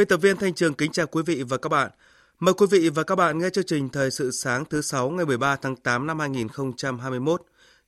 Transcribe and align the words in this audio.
Biên 0.00 0.08
tập 0.08 0.16
viên 0.16 0.36
Thanh 0.36 0.54
Trường 0.54 0.74
kính 0.74 0.92
chào 0.92 1.06
quý 1.06 1.22
vị 1.26 1.42
và 1.42 1.56
các 1.56 1.68
bạn. 1.68 1.90
Mời 2.38 2.54
quý 2.54 2.66
vị 2.70 2.88
và 2.88 3.02
các 3.02 3.14
bạn 3.14 3.38
nghe 3.38 3.50
chương 3.50 3.64
trình 3.66 3.88
Thời 3.88 4.10
sự 4.10 4.30
sáng 4.30 4.64
thứ 4.64 4.82
6 4.82 5.10
ngày 5.10 5.26
13 5.26 5.56
tháng 5.56 5.76
8 5.76 6.06
năm 6.06 6.18
2021. 6.18 7.42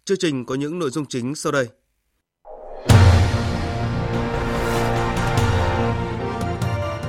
Chương 0.04 0.18
trình 0.20 0.44
có 0.46 0.54
những 0.54 0.78
nội 0.78 0.90
dung 0.90 1.06
chính 1.06 1.34
sau 1.34 1.52
đây. 1.52 1.68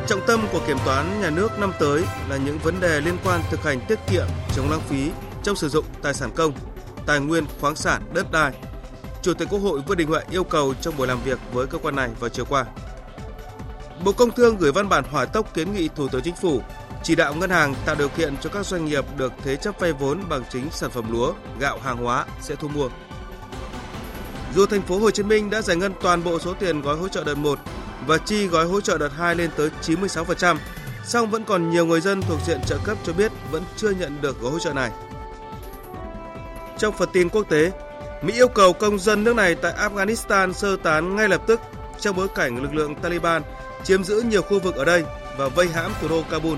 Trọng 0.07 0.21
tâm 0.27 0.39
của 0.51 0.61
kiểm 0.67 0.77
toán 0.85 1.21
nhà 1.21 1.29
nước 1.29 1.49
năm 1.59 1.71
tới 1.79 2.03
là 2.29 2.37
những 2.37 2.57
vấn 2.63 2.79
đề 2.79 3.01
liên 3.01 3.17
quan 3.23 3.41
thực 3.51 3.59
hành 3.59 3.79
tiết 3.87 3.99
kiệm, 4.11 4.27
chống 4.55 4.69
lãng 4.71 4.81
phí 4.89 5.11
trong 5.43 5.55
sử 5.55 5.69
dụng 5.69 5.85
tài 6.01 6.13
sản 6.13 6.31
công, 6.35 6.53
tài 7.05 7.19
nguyên 7.19 7.45
khoáng 7.61 7.75
sản, 7.75 8.01
đất 8.13 8.31
đai. 8.31 8.53
Chủ 9.21 9.33
tịch 9.33 9.47
Quốc 9.51 9.59
hội 9.59 9.81
Vương 9.87 9.97
Đình 9.97 10.07
Huệ 10.07 10.21
yêu 10.31 10.43
cầu 10.43 10.73
trong 10.81 10.97
buổi 10.97 11.07
làm 11.07 11.23
việc 11.23 11.39
với 11.53 11.67
cơ 11.67 11.77
quan 11.77 11.95
này 11.95 12.09
vào 12.19 12.29
chiều 12.29 12.45
qua. 12.49 12.65
Bộ 14.05 14.11
Công 14.11 14.31
Thương 14.31 14.57
gửi 14.57 14.71
văn 14.71 14.89
bản 14.89 15.03
hỏa 15.03 15.25
tốc 15.25 15.53
kiến 15.53 15.73
nghị 15.73 15.87
Thủ 15.95 16.07
tướng 16.07 16.21
Chính 16.21 16.35
phủ 16.35 16.61
chỉ 17.03 17.15
đạo 17.15 17.33
ngân 17.33 17.49
hàng 17.49 17.75
tạo 17.85 17.95
điều 17.95 18.09
kiện 18.09 18.37
cho 18.37 18.49
các 18.49 18.65
doanh 18.65 18.85
nghiệp 18.85 19.05
được 19.17 19.33
thế 19.43 19.55
chấp 19.55 19.79
vay 19.79 19.93
vốn 19.93 20.19
bằng 20.29 20.43
chính 20.49 20.71
sản 20.71 20.91
phẩm 20.91 21.11
lúa, 21.11 21.33
gạo 21.59 21.79
hàng 21.83 21.97
hóa 21.97 22.25
sẽ 22.41 22.55
thu 22.55 22.67
mua. 22.67 22.89
Dù 24.55 24.65
thành 24.65 24.81
phố 24.81 24.99
Hồ 24.99 25.11
Chí 25.11 25.23
Minh 25.23 25.49
đã 25.49 25.61
giải 25.61 25.77
ngân 25.77 25.93
toàn 26.01 26.23
bộ 26.23 26.39
số 26.39 26.53
tiền 26.53 26.81
gói 26.81 26.97
hỗ 26.97 27.07
trợ 27.07 27.23
đợt 27.23 27.35
1 27.35 27.59
và 28.07 28.17
chi 28.17 28.47
gói 28.47 28.65
hỗ 28.65 28.81
trợ 28.81 28.97
đợt 28.97 29.09
2 29.17 29.35
lên 29.35 29.49
tới 29.57 29.69
96%, 29.81 30.57
song 31.05 31.29
vẫn 31.29 31.43
còn 31.43 31.69
nhiều 31.69 31.85
người 31.85 32.01
dân 32.01 32.21
thuộc 32.21 32.39
diện 32.45 32.59
trợ 32.67 32.77
cấp 32.83 32.97
cho 33.03 33.13
biết 33.13 33.31
vẫn 33.51 33.63
chưa 33.77 33.89
nhận 33.89 34.21
được 34.21 34.41
gói 34.41 34.51
hỗ 34.51 34.59
trợ 34.59 34.73
này. 34.73 34.91
Trong 36.77 36.97
phần 36.97 37.09
tin 37.13 37.29
quốc 37.29 37.43
tế, 37.49 37.71
Mỹ 38.23 38.33
yêu 38.33 38.47
cầu 38.47 38.73
công 38.73 38.99
dân 38.99 39.23
nước 39.23 39.35
này 39.35 39.55
tại 39.55 39.73
Afghanistan 39.73 40.53
sơ 40.53 40.77
tán 40.77 41.15
ngay 41.15 41.29
lập 41.29 41.41
tức 41.47 41.59
trong 41.99 42.15
bối 42.15 42.27
cảnh 42.35 42.63
lực 42.63 42.73
lượng 42.73 42.95
Taliban 42.95 43.41
chiếm 43.83 44.03
giữ 44.03 44.21
nhiều 44.21 44.41
khu 44.41 44.59
vực 44.59 44.75
ở 44.75 44.85
đây 44.85 45.03
và 45.37 45.49
vây 45.49 45.67
hãm 45.67 45.91
thủ 46.01 46.07
đô 46.07 46.23
Kabul. 46.31 46.57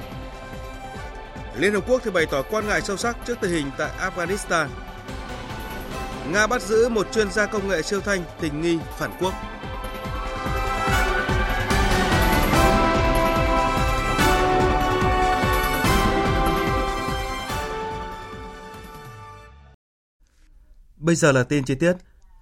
Liên 1.57 1.73
Hợp 1.73 1.83
Quốc 1.87 2.01
thì 2.05 2.11
bày 2.11 2.25
tỏ 2.25 2.41
quan 2.41 2.67
ngại 2.67 2.81
sâu 2.81 2.97
sắc 2.97 3.17
trước 3.25 3.37
tình 3.41 3.51
hình 3.51 3.71
tại 3.77 3.91
Afghanistan. 3.99 4.67
Nga 6.31 6.47
bắt 6.47 6.61
giữ 6.61 6.89
một 6.89 7.07
chuyên 7.11 7.31
gia 7.31 7.45
công 7.45 7.67
nghệ 7.67 7.81
siêu 7.81 8.01
thanh 8.01 8.23
tình 8.41 8.61
nghi 8.61 8.77
phản 8.97 9.11
quốc. 9.19 9.33
Bây 20.97 21.15
giờ 21.15 21.31
là 21.31 21.43
tin 21.43 21.63
chi 21.63 21.75
tiết. 21.75 21.93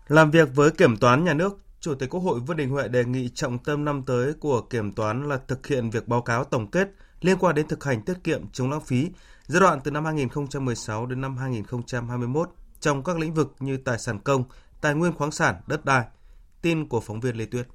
Làm 0.07 0.31
việc 0.31 0.49
với 0.55 0.71
Kiểm 0.71 0.97
toán 0.97 1.25
Nhà 1.25 1.33
nước, 1.33 1.57
Chủ 1.83 1.95
tịch 1.95 2.09
Quốc 2.09 2.19
hội 2.19 2.39
Vương 2.39 2.57
Đình 2.57 2.69
Huệ 2.69 2.87
đề 2.87 3.05
nghị 3.05 3.29
trọng 3.29 3.59
tâm 3.59 3.85
năm 3.85 4.03
tới 4.05 4.33
của 4.33 4.61
kiểm 4.61 4.91
toán 4.91 5.29
là 5.29 5.39
thực 5.47 5.67
hiện 5.67 5.89
việc 5.89 6.07
báo 6.07 6.21
cáo 6.21 6.43
tổng 6.43 6.71
kết 6.71 6.89
liên 7.21 7.37
quan 7.37 7.55
đến 7.55 7.67
thực 7.67 7.83
hành 7.83 8.01
tiết 8.01 8.23
kiệm 8.23 8.47
chống 8.53 8.71
lãng 8.71 8.81
phí 8.81 9.09
giai 9.47 9.61
đoạn 9.61 9.79
từ 9.83 9.91
năm 9.91 10.05
2016 10.05 11.05
đến 11.05 11.21
năm 11.21 11.37
2021 11.37 12.49
trong 12.79 13.03
các 13.03 13.17
lĩnh 13.17 13.33
vực 13.33 13.55
như 13.59 13.77
tài 13.77 13.99
sản 13.99 14.19
công, 14.19 14.43
tài 14.81 14.93
nguyên 14.93 15.13
khoáng 15.13 15.31
sản, 15.31 15.55
đất 15.67 15.85
đai. 15.85 16.03
Tin 16.61 16.87
của 16.87 16.99
phóng 16.99 17.19
viên 17.19 17.35
Lê 17.35 17.45
Tuyết. 17.45 17.67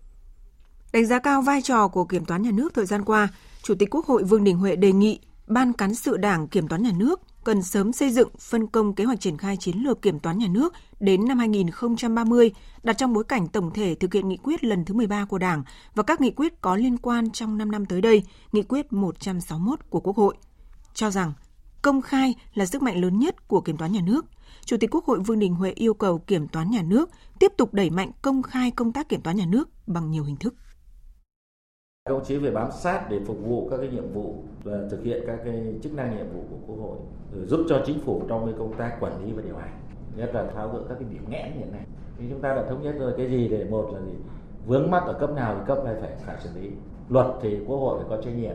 Đánh 0.93 1.07
giá 1.07 1.19
cao 1.19 1.43
vai 1.43 1.63
trò 1.63 1.89
của 1.89 2.05
Kiểm 2.05 2.25
toán 2.25 2.43
Nhà 2.43 2.51
nước 2.51 2.75
thời 2.75 2.87
gian 2.87 3.05
qua, 3.05 3.29
Chủ 3.63 3.75
tịch 3.75 3.95
Quốc 3.95 4.07
hội 4.07 4.25
Vương 4.25 4.45
Đình 4.45 4.57
Huệ 4.57 4.77
đề 4.77 4.93
nghị 4.93 5.21
Ban 5.47 5.73
Cán 5.73 5.95
sự 5.95 6.17
Đảng 6.17 6.49
Kiểm 6.49 6.69
toán 6.69 6.83
Nhà 6.83 6.93
nước 6.97 7.21
cần 7.49 7.63
sớm 7.63 7.93
xây 7.93 8.11
dựng 8.11 8.29
phân 8.39 8.67
công 8.67 8.95
kế 8.95 9.05
hoạch 9.05 9.21
triển 9.21 9.37
khai 9.37 9.57
chiến 9.57 9.77
lược 9.77 10.03
kiểm 10.03 10.21
toán 10.21 10.39
nhà 10.39 10.47
nước 10.51 10.75
đến 11.01 11.29
năm 11.29 11.39
2030, 11.39 12.51
đặt 12.83 12.93
trong 12.99 13.13
bối 13.13 13.25
cảnh 13.25 13.49
tổng 13.49 13.71
thể 13.75 13.95
thực 13.95 14.15
hiện 14.15 14.29
nghị 14.29 14.37
quyết 14.37 14.65
lần 14.65 14.85
thứ 14.85 14.95
13 14.95 15.25
của 15.25 15.39
Đảng 15.39 15.63
và 15.95 16.03
các 16.03 16.21
nghị 16.21 16.31
quyết 16.31 16.61
có 16.61 16.77
liên 16.77 16.99
quan 16.99 17.31
trong 17.31 17.59
5 17.59 17.71
năm 17.71 17.87
tới 17.87 18.01
đây, 18.01 18.23
nghị 18.53 18.63
quyết 18.63 18.93
161 18.93 19.81
của 19.91 20.01
Quốc 20.01 20.17
hội. 20.17 20.37
Cho 20.95 21.11
rằng 21.11 21.33
công 21.83 22.03
khai 22.03 22.35
là 22.55 22.67
sức 22.67 22.83
mạnh 22.83 23.01
lớn 23.01 23.19
nhất 23.19 23.49
của 23.49 23.61
kiểm 23.61 23.77
toán 23.77 23.93
nhà 23.93 24.01
nước. 24.07 24.27
Chủ 24.65 24.77
tịch 24.81 24.91
Quốc 24.95 25.05
hội 25.05 25.21
Vương 25.21 25.39
Đình 25.39 25.55
Huệ 25.55 25.71
yêu 25.71 25.95
cầu 25.95 26.19
kiểm 26.19 26.49
toán 26.49 26.71
nhà 26.71 26.83
nước 26.83 27.11
tiếp 27.39 27.53
tục 27.57 27.75
đẩy 27.75 27.91
mạnh 27.91 28.11
công 28.23 28.43
khai 28.43 28.71
công 28.71 28.93
tác 28.93 29.09
kiểm 29.09 29.21
toán 29.21 29.37
nhà 29.37 29.47
nước 29.47 29.69
bằng 29.87 30.11
nhiều 30.11 30.25
hình 30.25 30.37
thức. 30.37 30.55
Các 32.09 32.15
đồng 32.15 32.25
chí 32.25 32.37
về 32.37 32.51
bám 32.51 32.71
sát 32.71 33.11
để 33.11 33.21
phục 33.27 33.37
vụ 33.43 33.69
các 33.71 33.77
cái 33.77 33.89
nhiệm 33.89 34.13
vụ 34.13 34.35
và 34.65 34.79
thực 34.91 35.05
hiện 35.05 35.23
các 35.27 35.39
cái 35.45 35.75
chức 35.83 35.95
năng 35.95 36.17
nhiệm 36.17 36.27
vụ 36.35 36.41
của 36.51 36.57
Quốc 36.67 36.83
hội, 36.83 36.99
rồi 37.35 37.47
giúp 37.47 37.67
cho 37.69 37.83
chính 37.87 38.01
phủ 38.01 38.23
trong 38.29 38.47
cái 38.47 38.55
công 38.59 38.73
tác 38.73 39.01
quản 39.01 39.25
lý 39.25 39.33
và 39.33 39.43
điều 39.43 39.57
hành, 39.57 39.81
nhất 40.17 40.31
là 40.35 40.47
tháo 40.55 40.69
gỡ 40.69 40.79
các 40.89 40.95
cái 41.01 41.09
điểm 41.11 41.25
nghẽn 41.31 41.53
hiện 41.53 41.73
nay. 41.73 41.87
Thì 42.19 42.25
chúng 42.31 42.41
ta 42.41 42.55
đã 42.55 42.65
thống 42.69 42.83
nhất 42.83 42.95
rồi 42.99 43.13
cái 43.17 43.31
gì 43.31 43.49
để 43.49 43.67
một 43.71 43.91
là 43.95 44.01
gì 44.01 44.13
vướng 44.67 44.91
mắc 44.91 45.03
ở 45.07 45.13
cấp 45.13 45.31
nào 45.31 45.55
thì 45.59 45.61
cấp 45.67 45.85
này 45.85 45.95
phải 46.01 46.11
phải 46.27 46.37
xử 46.41 46.61
lý. 46.61 46.71
Luật 47.09 47.27
thì 47.41 47.59
Quốc 47.67 47.77
hội 47.77 47.99
phải 47.99 48.17
có 48.17 48.23
trách 48.23 48.37
nhiệm. 48.37 48.55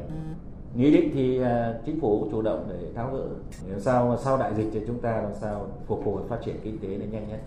Nghị 0.76 0.92
định 0.92 1.12
thì 1.14 1.42
à, 1.42 1.80
chính 1.86 2.00
phủ 2.00 2.28
chủ 2.32 2.42
động 2.42 2.66
để 2.70 2.88
tháo 2.96 3.10
gỡ. 3.14 3.26
Để 3.70 3.80
sao 3.80 4.18
sau 4.18 4.38
đại 4.38 4.54
dịch 4.54 4.70
thì 4.74 4.82
chúng 4.88 5.00
ta 5.00 5.22
làm 5.22 5.34
sao 5.34 5.68
phục 5.86 6.06
hồi 6.06 6.22
phát 6.28 6.40
triển 6.46 6.56
kinh 6.64 6.80
tế 6.80 6.88
nó 6.88 7.06
nhanh 7.12 7.30
nhất 7.30 7.40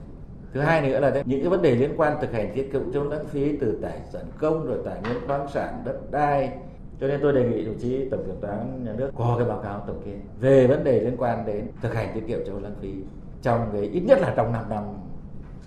thứ 0.53 0.61
hai 0.61 0.89
nữa 0.89 1.01
là 1.01 1.23
những 1.25 1.41
cái 1.41 1.49
vấn 1.49 1.63
đề 1.63 1.75
liên 1.75 1.95
quan 1.97 2.19
thực 2.21 2.33
hành 2.33 2.53
tiết 2.55 2.73
kiệm 2.73 2.93
chống 2.93 3.11
lãng 3.11 3.27
phí 3.27 3.57
từ 3.61 3.79
tài 3.83 4.01
sản 4.13 4.25
công 4.39 4.67
rồi 4.67 4.79
tài 4.85 5.01
nguyên 5.01 5.27
khoáng 5.27 5.47
sản 5.55 5.83
đất 5.85 6.11
đai 6.11 6.53
cho 7.01 7.07
nên 7.09 7.21
tôi 7.23 7.33
đề 7.33 7.49
nghị 7.49 7.65
đồng 7.65 7.79
chí 7.79 8.09
tổng 8.11 8.25
kiểm 8.27 8.37
toán 8.41 8.85
nhà 8.85 8.93
nước 8.93 9.11
có 9.17 9.35
cái 9.39 9.49
báo 9.49 9.61
cáo 9.63 9.85
tổng 9.87 10.03
kết 10.05 10.17
về 10.41 10.67
vấn 10.67 10.85
đề 10.85 11.01
liên 11.01 11.17
quan 11.19 11.47
đến 11.47 11.69
thực 11.83 11.95
hành 11.95 12.11
tiết 12.15 12.23
kiệm 12.29 12.39
chống 12.47 12.63
lãng 12.63 12.75
phí 12.81 12.95
trong 13.43 13.69
cái 13.73 13.83
ít 13.83 14.01
nhất 14.01 14.19
là 14.21 14.35
trong 14.37 14.53
5 14.53 14.69
năm 14.69 14.85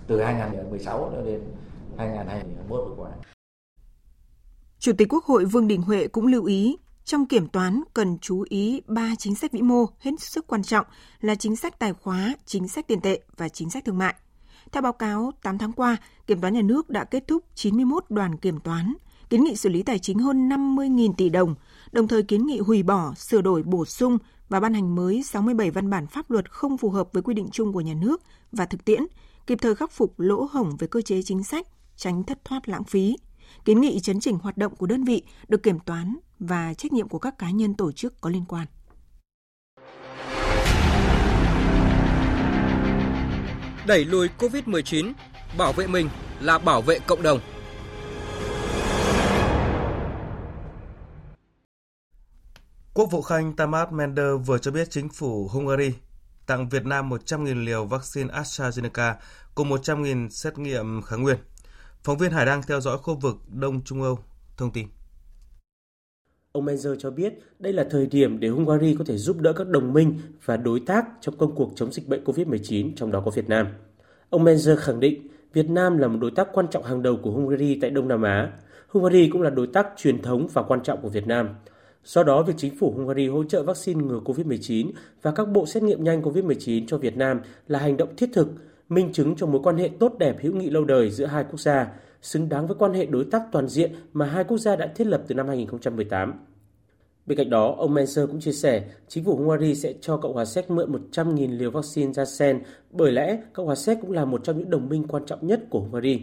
từ 0.06 0.22
2016 0.22 1.12
đến 1.26 1.40
2021 1.96 2.80
vừa 2.88 2.94
qua. 2.96 3.10
Chủ 4.78 4.92
tịch 4.98 5.08
Quốc 5.12 5.24
hội 5.24 5.44
Vương 5.44 5.68
Đình 5.68 5.82
Huệ 5.82 6.08
cũng 6.08 6.26
lưu 6.26 6.44
ý 6.44 6.76
trong 7.04 7.26
kiểm 7.26 7.48
toán 7.48 7.82
cần 7.94 8.18
chú 8.18 8.44
ý 8.48 8.82
ba 8.86 9.12
chính 9.18 9.34
sách 9.34 9.52
vĩ 9.52 9.62
mô 9.62 9.86
hết 9.98 10.10
sức 10.18 10.46
quan 10.46 10.62
trọng 10.62 10.86
là 11.20 11.34
chính 11.34 11.56
sách 11.56 11.78
tài 11.78 11.92
khóa, 11.92 12.34
chính 12.46 12.68
sách 12.68 12.86
tiền 12.88 13.00
tệ 13.00 13.20
và 13.36 13.48
chính 13.48 13.70
sách 13.70 13.84
thương 13.84 13.98
mại. 13.98 14.14
Theo 14.72 14.82
báo 14.82 14.92
cáo, 14.92 15.32
8 15.42 15.58
tháng 15.58 15.72
qua, 15.72 15.96
Kiểm 16.26 16.40
toán 16.40 16.54
Nhà 16.54 16.62
nước 16.62 16.90
đã 16.90 17.04
kết 17.04 17.24
thúc 17.28 17.44
91 17.54 18.04
đoàn 18.08 18.36
kiểm 18.36 18.60
toán, 18.60 18.94
kiến 19.30 19.44
nghị 19.44 19.56
xử 19.56 19.68
lý 19.68 19.82
tài 19.82 19.98
chính 19.98 20.18
hơn 20.18 20.48
50.000 20.48 21.12
tỷ 21.16 21.28
đồng, 21.28 21.54
đồng 21.92 22.08
thời 22.08 22.22
kiến 22.22 22.46
nghị 22.46 22.58
hủy 22.58 22.82
bỏ, 22.82 23.14
sửa 23.14 23.40
đổi, 23.40 23.62
bổ 23.62 23.84
sung 23.84 24.18
và 24.48 24.60
ban 24.60 24.74
hành 24.74 24.94
mới 24.94 25.22
67 25.22 25.70
văn 25.70 25.90
bản 25.90 26.06
pháp 26.06 26.30
luật 26.30 26.50
không 26.50 26.76
phù 26.76 26.90
hợp 26.90 27.08
với 27.12 27.22
quy 27.22 27.34
định 27.34 27.48
chung 27.52 27.72
của 27.72 27.80
nhà 27.80 27.94
nước 27.94 28.22
và 28.52 28.66
thực 28.66 28.84
tiễn, 28.84 29.02
kịp 29.46 29.58
thời 29.62 29.74
khắc 29.74 29.92
phục 29.92 30.20
lỗ 30.20 30.48
hổng 30.52 30.76
về 30.78 30.86
cơ 30.86 31.02
chế 31.02 31.22
chính 31.22 31.44
sách, 31.44 31.66
tránh 31.96 32.22
thất 32.22 32.44
thoát 32.44 32.68
lãng 32.68 32.84
phí. 32.84 33.16
Kiến 33.64 33.80
nghị 33.80 34.00
chấn 34.00 34.20
chỉnh 34.20 34.38
hoạt 34.38 34.56
động 34.56 34.76
của 34.76 34.86
đơn 34.86 35.04
vị 35.04 35.22
được 35.48 35.62
kiểm 35.62 35.78
toán 35.80 36.16
và 36.38 36.74
trách 36.74 36.92
nhiệm 36.92 37.08
của 37.08 37.18
các 37.18 37.38
cá 37.38 37.50
nhân 37.50 37.74
tổ 37.74 37.92
chức 37.92 38.20
có 38.20 38.30
liên 38.30 38.44
quan. 38.48 38.66
Đẩy 43.90 44.04
lùi 44.04 44.28
COVID-19, 44.38 45.12
bảo 45.58 45.72
vệ 45.72 45.86
mình 45.86 46.08
là 46.40 46.58
bảo 46.58 46.82
vệ 46.82 46.98
cộng 46.98 47.22
đồng. 47.22 47.40
Quốc 52.94 53.06
vụ 53.10 53.22
Khanh 53.22 53.56
Tamás 53.56 53.88
Mender 53.92 54.26
vừa 54.46 54.58
cho 54.58 54.70
biết 54.70 54.90
chính 54.90 55.08
phủ 55.08 55.48
Hungary 55.48 55.92
tặng 56.46 56.68
Việt 56.68 56.84
Nam 56.86 57.10
100.000 57.10 57.64
liều 57.64 57.84
vaccine 57.84 58.34
AstraZeneca 58.34 59.14
cùng 59.54 59.70
100.000 59.70 60.28
xét 60.28 60.58
nghiệm 60.58 61.02
kháng 61.02 61.22
nguyên. 61.22 61.36
Phóng 62.02 62.18
viên 62.18 62.32
Hải 62.32 62.46
đang 62.46 62.62
theo 62.62 62.80
dõi 62.80 62.98
khu 62.98 63.14
vực 63.14 63.36
Đông 63.48 63.84
Trung 63.84 64.02
Âu 64.02 64.18
thông 64.56 64.72
tin. 64.72 64.88
Ông 66.52 66.66
Menzer 66.66 66.94
cho 66.94 67.10
biết 67.10 67.32
đây 67.58 67.72
là 67.72 67.86
thời 67.90 68.06
điểm 68.06 68.40
để 68.40 68.48
Hungary 68.48 68.94
có 68.98 69.04
thể 69.04 69.16
giúp 69.16 69.40
đỡ 69.40 69.52
các 69.52 69.68
đồng 69.68 69.92
minh 69.92 70.14
và 70.44 70.56
đối 70.56 70.80
tác 70.80 71.04
trong 71.20 71.36
công 71.36 71.54
cuộc 71.54 71.72
chống 71.74 71.92
dịch 71.92 72.08
bệnh 72.08 72.24
COVID-19, 72.24 72.92
trong 72.96 73.12
đó 73.12 73.22
có 73.24 73.30
Việt 73.30 73.48
Nam. 73.48 73.66
Ông 74.30 74.44
Menzer 74.44 74.76
khẳng 74.76 75.00
định 75.00 75.28
Việt 75.52 75.70
Nam 75.70 75.98
là 75.98 76.08
một 76.08 76.18
đối 76.20 76.30
tác 76.30 76.48
quan 76.52 76.66
trọng 76.70 76.82
hàng 76.82 77.02
đầu 77.02 77.18
của 77.22 77.30
Hungary 77.30 77.78
tại 77.80 77.90
Đông 77.90 78.08
Nam 78.08 78.22
Á. 78.22 78.52
Hungary 78.88 79.28
cũng 79.32 79.42
là 79.42 79.50
đối 79.50 79.66
tác 79.66 79.86
truyền 79.96 80.22
thống 80.22 80.48
và 80.52 80.62
quan 80.62 80.82
trọng 80.82 81.02
của 81.02 81.08
Việt 81.08 81.26
Nam. 81.26 81.48
Do 82.04 82.22
đó, 82.22 82.42
việc 82.42 82.54
chính 82.56 82.76
phủ 82.76 82.94
Hungary 82.96 83.28
hỗ 83.28 83.44
trợ 83.44 83.62
vaccine 83.62 84.04
ngừa 84.04 84.20
COVID-19 84.24 84.90
và 85.22 85.30
các 85.30 85.48
bộ 85.48 85.66
xét 85.66 85.82
nghiệm 85.82 86.04
nhanh 86.04 86.22
COVID-19 86.22 86.84
cho 86.86 86.98
Việt 86.98 87.16
Nam 87.16 87.40
là 87.68 87.78
hành 87.78 87.96
động 87.96 88.16
thiết 88.16 88.30
thực, 88.32 88.48
minh 88.88 89.12
chứng 89.12 89.36
cho 89.36 89.46
mối 89.46 89.60
quan 89.64 89.76
hệ 89.76 89.90
tốt 89.98 90.12
đẹp 90.18 90.36
hữu 90.40 90.52
nghị 90.54 90.70
lâu 90.70 90.84
đời 90.84 91.10
giữa 91.10 91.26
hai 91.26 91.44
quốc 91.44 91.60
gia, 91.60 91.86
xứng 92.22 92.48
đáng 92.48 92.66
với 92.66 92.76
quan 92.78 92.94
hệ 92.94 93.06
đối 93.06 93.24
tác 93.24 93.42
toàn 93.52 93.68
diện 93.68 93.94
mà 94.12 94.26
hai 94.26 94.44
quốc 94.44 94.58
gia 94.58 94.76
đã 94.76 94.92
thiết 94.96 95.06
lập 95.06 95.22
từ 95.28 95.34
năm 95.34 95.48
2018. 95.48 96.34
Bên 97.26 97.38
cạnh 97.38 97.50
đó, 97.50 97.74
ông 97.78 97.94
Menser 97.94 98.26
cũng 98.26 98.40
chia 98.40 98.52
sẻ, 98.52 98.84
chính 99.08 99.24
phủ 99.24 99.36
Hungary 99.36 99.74
sẽ 99.74 99.94
cho 100.00 100.16
Cộng 100.16 100.34
hòa 100.34 100.44
Séc 100.44 100.70
mượn 100.70 100.92
100.000 100.92 101.58
liều 101.58 101.70
vaccine 101.70 102.12
Janssen, 102.12 102.60
bởi 102.90 103.12
lẽ 103.12 103.42
Cộng 103.52 103.66
hòa 103.66 103.74
Séc 103.74 103.98
cũng 104.00 104.12
là 104.12 104.24
một 104.24 104.40
trong 104.44 104.58
những 104.58 104.70
đồng 104.70 104.88
minh 104.88 105.04
quan 105.08 105.26
trọng 105.26 105.46
nhất 105.46 105.60
của 105.70 105.80
Hungary. 105.80 106.20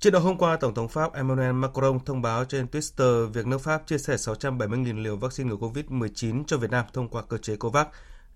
Trước 0.00 0.10
đó 0.10 0.18
hôm 0.18 0.38
qua, 0.38 0.56
Tổng 0.56 0.74
thống 0.74 0.88
Pháp 0.88 1.14
Emmanuel 1.14 1.52
Macron 1.52 1.98
thông 2.06 2.22
báo 2.22 2.44
trên 2.44 2.66
Twitter 2.72 3.26
việc 3.26 3.46
nước 3.46 3.58
Pháp 3.58 3.86
chia 3.86 3.98
sẻ 3.98 4.14
670.000 4.14 5.02
liều 5.02 5.16
vaccine 5.16 5.50
ngừa 5.50 5.56
COVID-19 5.56 6.44
cho 6.46 6.56
Việt 6.56 6.70
Nam 6.70 6.84
thông 6.92 7.08
qua 7.08 7.22
cơ 7.22 7.38
chế 7.38 7.56
COVAX. 7.56 7.86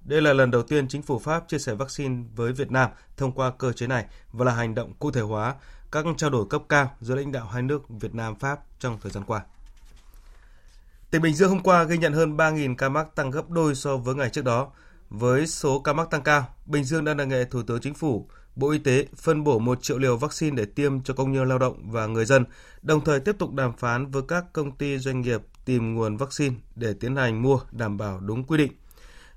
Đây 0.04 0.22
là 0.22 0.32
lần 0.32 0.50
đầu 0.50 0.62
tiên 0.62 0.88
chính 0.88 1.02
phủ 1.02 1.19
Pháp 1.19 1.49
chia 1.49 1.58
sẻ 1.58 1.75
vaccine 1.75 2.25
với 2.37 2.52
Việt 2.52 2.70
Nam 2.70 2.90
thông 3.16 3.32
qua 3.32 3.50
cơ 3.58 3.72
chế 3.72 3.87
này 3.87 4.06
và 4.32 4.44
là 4.44 4.52
hành 4.52 4.75
động 4.75 4.93
cụ 4.99 5.10
thể 5.10 5.20
hóa 5.20 5.54
các 5.93 6.04
trao 6.16 6.31
đổi 6.31 6.46
cấp 6.50 6.62
cao 6.69 6.90
giữa 7.00 7.14
lãnh 7.14 7.32
đạo 7.32 7.46
hai 7.46 7.62
nước 7.62 7.82
Việt 7.88 8.14
Nam 8.14 8.34
Pháp 8.34 8.60
trong 8.78 8.99
thời 9.02 9.12
gian 9.12 9.25
qua. 9.25 9.43
Tỉnh 11.10 11.22
Bình 11.22 11.34
Dương 11.34 11.50
hôm 11.50 11.60
qua 11.60 11.84
ghi 11.84 11.99
nhận 11.99 12.12
hơn 12.12 12.37
3.000 12.37 12.76
ca 12.76 12.88
mắc 12.88 13.14
tăng 13.14 13.31
gấp 13.31 13.50
đôi 13.50 13.75
so 13.75 13.96
với 13.96 14.14
ngày 14.14 14.31
trước 14.31 14.44
đó. 14.44 14.70
Với 15.10 15.46
số 15.46 15.78
ca 15.78 15.93
mắc 15.93 16.10
tăng 16.10 16.22
cao, 16.22 16.46
Bình 16.66 16.84
Dương 16.84 17.05
đang 17.05 17.16
đề 17.16 17.26
nghị 17.26 17.44
Thủ 17.50 17.62
tướng 17.62 17.81
Chính 17.81 17.94
phủ, 17.94 18.28
Bộ 18.56 18.70
Y 18.70 18.78
tế 18.78 19.06
phân 19.16 19.44
bổ 19.44 19.58
1 19.58 19.82
triệu 19.82 19.98
liều 19.98 20.16
vaccine 20.16 20.56
để 20.56 20.64
tiêm 20.64 21.02
cho 21.02 21.14
công 21.14 21.32
nhân 21.32 21.48
lao 21.48 21.58
động 21.58 21.90
và 21.90 22.06
người 22.06 22.25
dân, 22.25 22.44
đồng 22.82 23.05
thời 23.05 23.20
tiếp 23.20 23.37
tục 23.38 23.52
đàm 23.55 23.76
phán 23.76 24.10
với 24.10 24.22
các 24.28 24.44
công 24.52 24.76
ty 24.76 24.98
doanh 24.98 25.20
nghiệp 25.20 25.40
tìm 25.64 25.94
nguồn 25.94 26.16
vaccine 26.16 26.56
để 26.75 26.94
tiến 27.00 27.16
hành 27.16 27.43
mua 27.43 27.60
đảm 27.72 27.96
bảo 27.96 28.20
đúng 28.20 28.44
quy 28.44 28.58
định. 28.58 28.72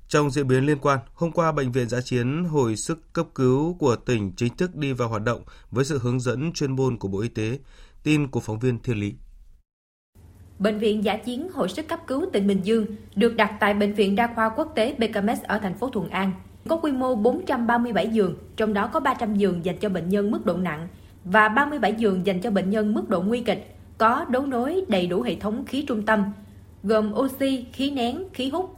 Trong 0.08 0.30
diễn 0.30 0.48
biến 0.48 0.66
liên 0.66 0.78
quan, 0.82 1.00
hôm 1.14 1.32
qua 1.32 1.52
Bệnh 1.52 1.72
viện 1.72 1.90
Giã 1.90 2.02
chiến 2.02 2.46
hồi 2.46 2.76
sức 2.76 3.14
cấp 3.14 3.26
cứu 3.36 3.74
của 3.74 3.96
tỉnh 3.96 4.32
chính 4.32 4.56
thức 4.56 4.76
đi 4.76 4.94
vào 4.94 5.10
hoạt 5.10 5.22
động 5.22 5.42
với 5.72 5.86
sự 5.86 6.00
hướng 6.00 6.20
dẫn 6.20 6.54
chuyên 6.54 6.76
môn 6.76 6.98
của 6.98 7.08
Bộ 7.08 7.20
Y 7.20 7.28
tế. 7.28 7.60
Tin 8.04 8.28
của 8.28 8.40
phóng 8.40 8.60
viên 8.60 8.80
Thiên 8.80 9.00
Lý. 9.00 9.14
Bệnh 10.60 10.80
viện 10.80 11.04
giã 11.04 11.18
chiến 11.18 11.50
hồi 11.50 11.70
sức 11.70 11.88
cấp 11.88 12.00
cứu 12.08 12.26
tỉnh 12.34 12.48
Bình 12.48 12.60
Dương 12.64 12.86
được 13.16 13.36
đặt 13.36 13.58
tại 13.60 13.74
Bệnh 13.74 13.94
viện 13.94 14.16
Đa 14.16 14.30
khoa 14.36 14.50
Quốc 14.50 14.72
tế 14.76 14.96
BKMS 14.98 15.44
ở 15.44 15.60
thành 15.60 15.78
phố 15.78 15.90
Thuận 15.90 16.10
An. 16.10 16.32
Có 16.70 16.78
quy 16.78 16.92
mô 16.92 17.16
437 17.16 18.08
giường, 18.08 18.38
trong 18.56 18.74
đó 18.74 18.88
có 18.88 19.00
300 19.00 19.36
giường 19.36 19.66
dành 19.66 19.78
cho 19.78 19.90
bệnh 19.90 20.10
nhân 20.10 20.32
mức 20.32 20.46
độ 20.46 20.58
nặng 20.58 20.88
và 21.24 21.50
37 21.50 21.94
giường 21.94 22.26
dành 22.26 22.42
cho 22.42 22.52
bệnh 22.52 22.70
nhân 22.70 22.94
mức 22.94 23.10
độ 23.10 23.22
nguy 23.22 23.42
kịch, 23.42 23.76
có 23.98 24.26
đấu 24.30 24.46
nối 24.46 24.86
đầy 24.88 25.08
đủ 25.08 25.22
hệ 25.22 25.36
thống 25.36 25.66
khí 25.66 25.86
trung 25.88 26.06
tâm, 26.06 26.24
gồm 26.84 27.14
oxy, 27.14 27.66
khí 27.74 27.92
nén, 27.92 28.24
khí 28.34 28.50
hút. 28.50 28.75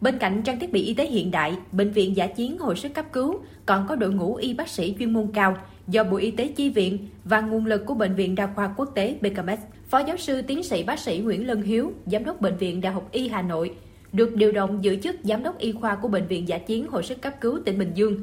Bên 0.00 0.18
cạnh 0.18 0.42
trang 0.42 0.60
thiết 0.60 0.72
bị 0.72 0.82
y 0.82 0.94
tế 0.94 1.06
hiện 1.06 1.30
đại, 1.30 1.56
Bệnh 1.72 1.90
viện 1.90 2.16
Giả 2.16 2.26
chiến 2.26 2.58
hồi 2.58 2.76
sức 2.76 2.94
cấp 2.94 3.06
cứu 3.12 3.38
còn 3.66 3.86
có 3.88 3.96
đội 3.96 4.12
ngũ 4.12 4.34
y 4.34 4.54
bác 4.54 4.68
sĩ 4.68 4.94
chuyên 4.98 5.12
môn 5.12 5.26
cao 5.34 5.56
do 5.88 6.04
Bộ 6.04 6.16
Y 6.16 6.30
tế 6.30 6.48
chi 6.48 6.70
viện 6.70 6.98
và 7.24 7.40
nguồn 7.40 7.66
lực 7.66 7.86
của 7.86 7.94
Bệnh 7.94 8.14
viện 8.14 8.34
Đa 8.34 8.48
khoa 8.54 8.74
Quốc 8.76 8.90
tế 8.94 9.14
BKMS. 9.20 9.60
Phó 9.88 9.98
giáo 9.98 10.16
sư 10.16 10.42
tiến 10.42 10.62
sĩ 10.62 10.82
bác 10.82 11.00
sĩ 11.00 11.18
Nguyễn 11.18 11.46
Lân 11.46 11.62
Hiếu, 11.62 11.92
giám 12.06 12.24
đốc 12.24 12.40
Bệnh 12.40 12.56
viện 12.56 12.80
Đại 12.80 12.92
học 12.92 13.08
Y 13.12 13.28
Hà 13.28 13.42
Nội, 13.42 13.74
được 14.12 14.34
điều 14.34 14.52
động 14.52 14.84
giữ 14.84 14.96
chức 14.96 15.16
giám 15.24 15.42
đốc 15.42 15.58
y 15.58 15.72
khoa 15.72 15.94
của 15.94 16.08
Bệnh 16.08 16.26
viện 16.26 16.48
Giả 16.48 16.58
chiến 16.58 16.86
hồi 16.86 17.02
sức 17.02 17.22
cấp 17.22 17.34
cứu 17.40 17.58
tỉnh 17.64 17.78
Bình 17.78 17.92
Dương. 17.94 18.20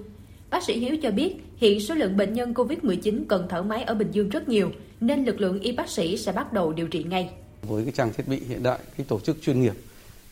Bác 0.50 0.64
sĩ 0.64 0.80
Hiếu 0.80 0.98
cho 1.04 1.12
biết, 1.12 1.36
hiện 1.58 1.80
số 1.80 1.96
lượng 1.96 2.18
bệnh 2.18 2.34
nhân 2.34 2.54
COVID-19 2.54 3.24
cần 3.28 3.46
thở 3.50 3.64
máy 3.64 3.84
ở 3.84 3.94
Bình 3.94 4.12
Dương 4.12 4.30
rất 4.30 4.50
nhiều, 4.50 4.72
nên 5.02 5.26
lực 5.26 5.42
lượng 5.42 5.60
y 5.60 5.72
bác 5.72 5.90
sĩ 5.90 6.18
sẽ 6.18 6.32
bắt 6.32 6.54
đầu 6.54 6.74
điều 6.74 6.88
trị 6.88 7.04
ngay. 7.04 7.30
Với 7.62 7.84
cái 7.84 7.94
trang 7.96 8.14
thiết 8.14 8.28
bị 8.28 8.42
hiện 8.50 8.64
đại, 8.64 8.80
cái 8.98 9.06
tổ 9.10 9.20
chức 9.20 9.42
chuyên 9.42 9.62
nghiệp, 9.62 9.74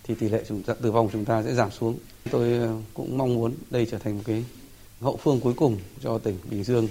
thì 0.08 0.16
tỷ 0.16 0.30
lệ 0.30 0.44
chúng 0.48 0.62
ta, 0.64 0.74
tử 0.74 0.92
vong 0.92 1.10
chúng 1.14 1.26
ta 1.26 1.44
sẽ 1.44 1.54
giảm 1.54 1.72
xuống. 1.72 1.96
Tôi 2.32 2.54
ờ, 2.54 2.76
cũng 2.94 3.18
mong 3.18 3.36
muốn 3.36 3.54
đây 3.72 3.88
trở 3.92 3.98
thành 3.98 4.16
một 4.16 4.24
cái 4.26 4.44
hậu 5.02 5.18
phương 5.18 5.40
cuối 5.40 5.54
cùng 5.54 5.78
cho 6.02 6.18
tỉnh 6.18 6.36
Bình 6.52 6.64
Dương. 6.64 6.88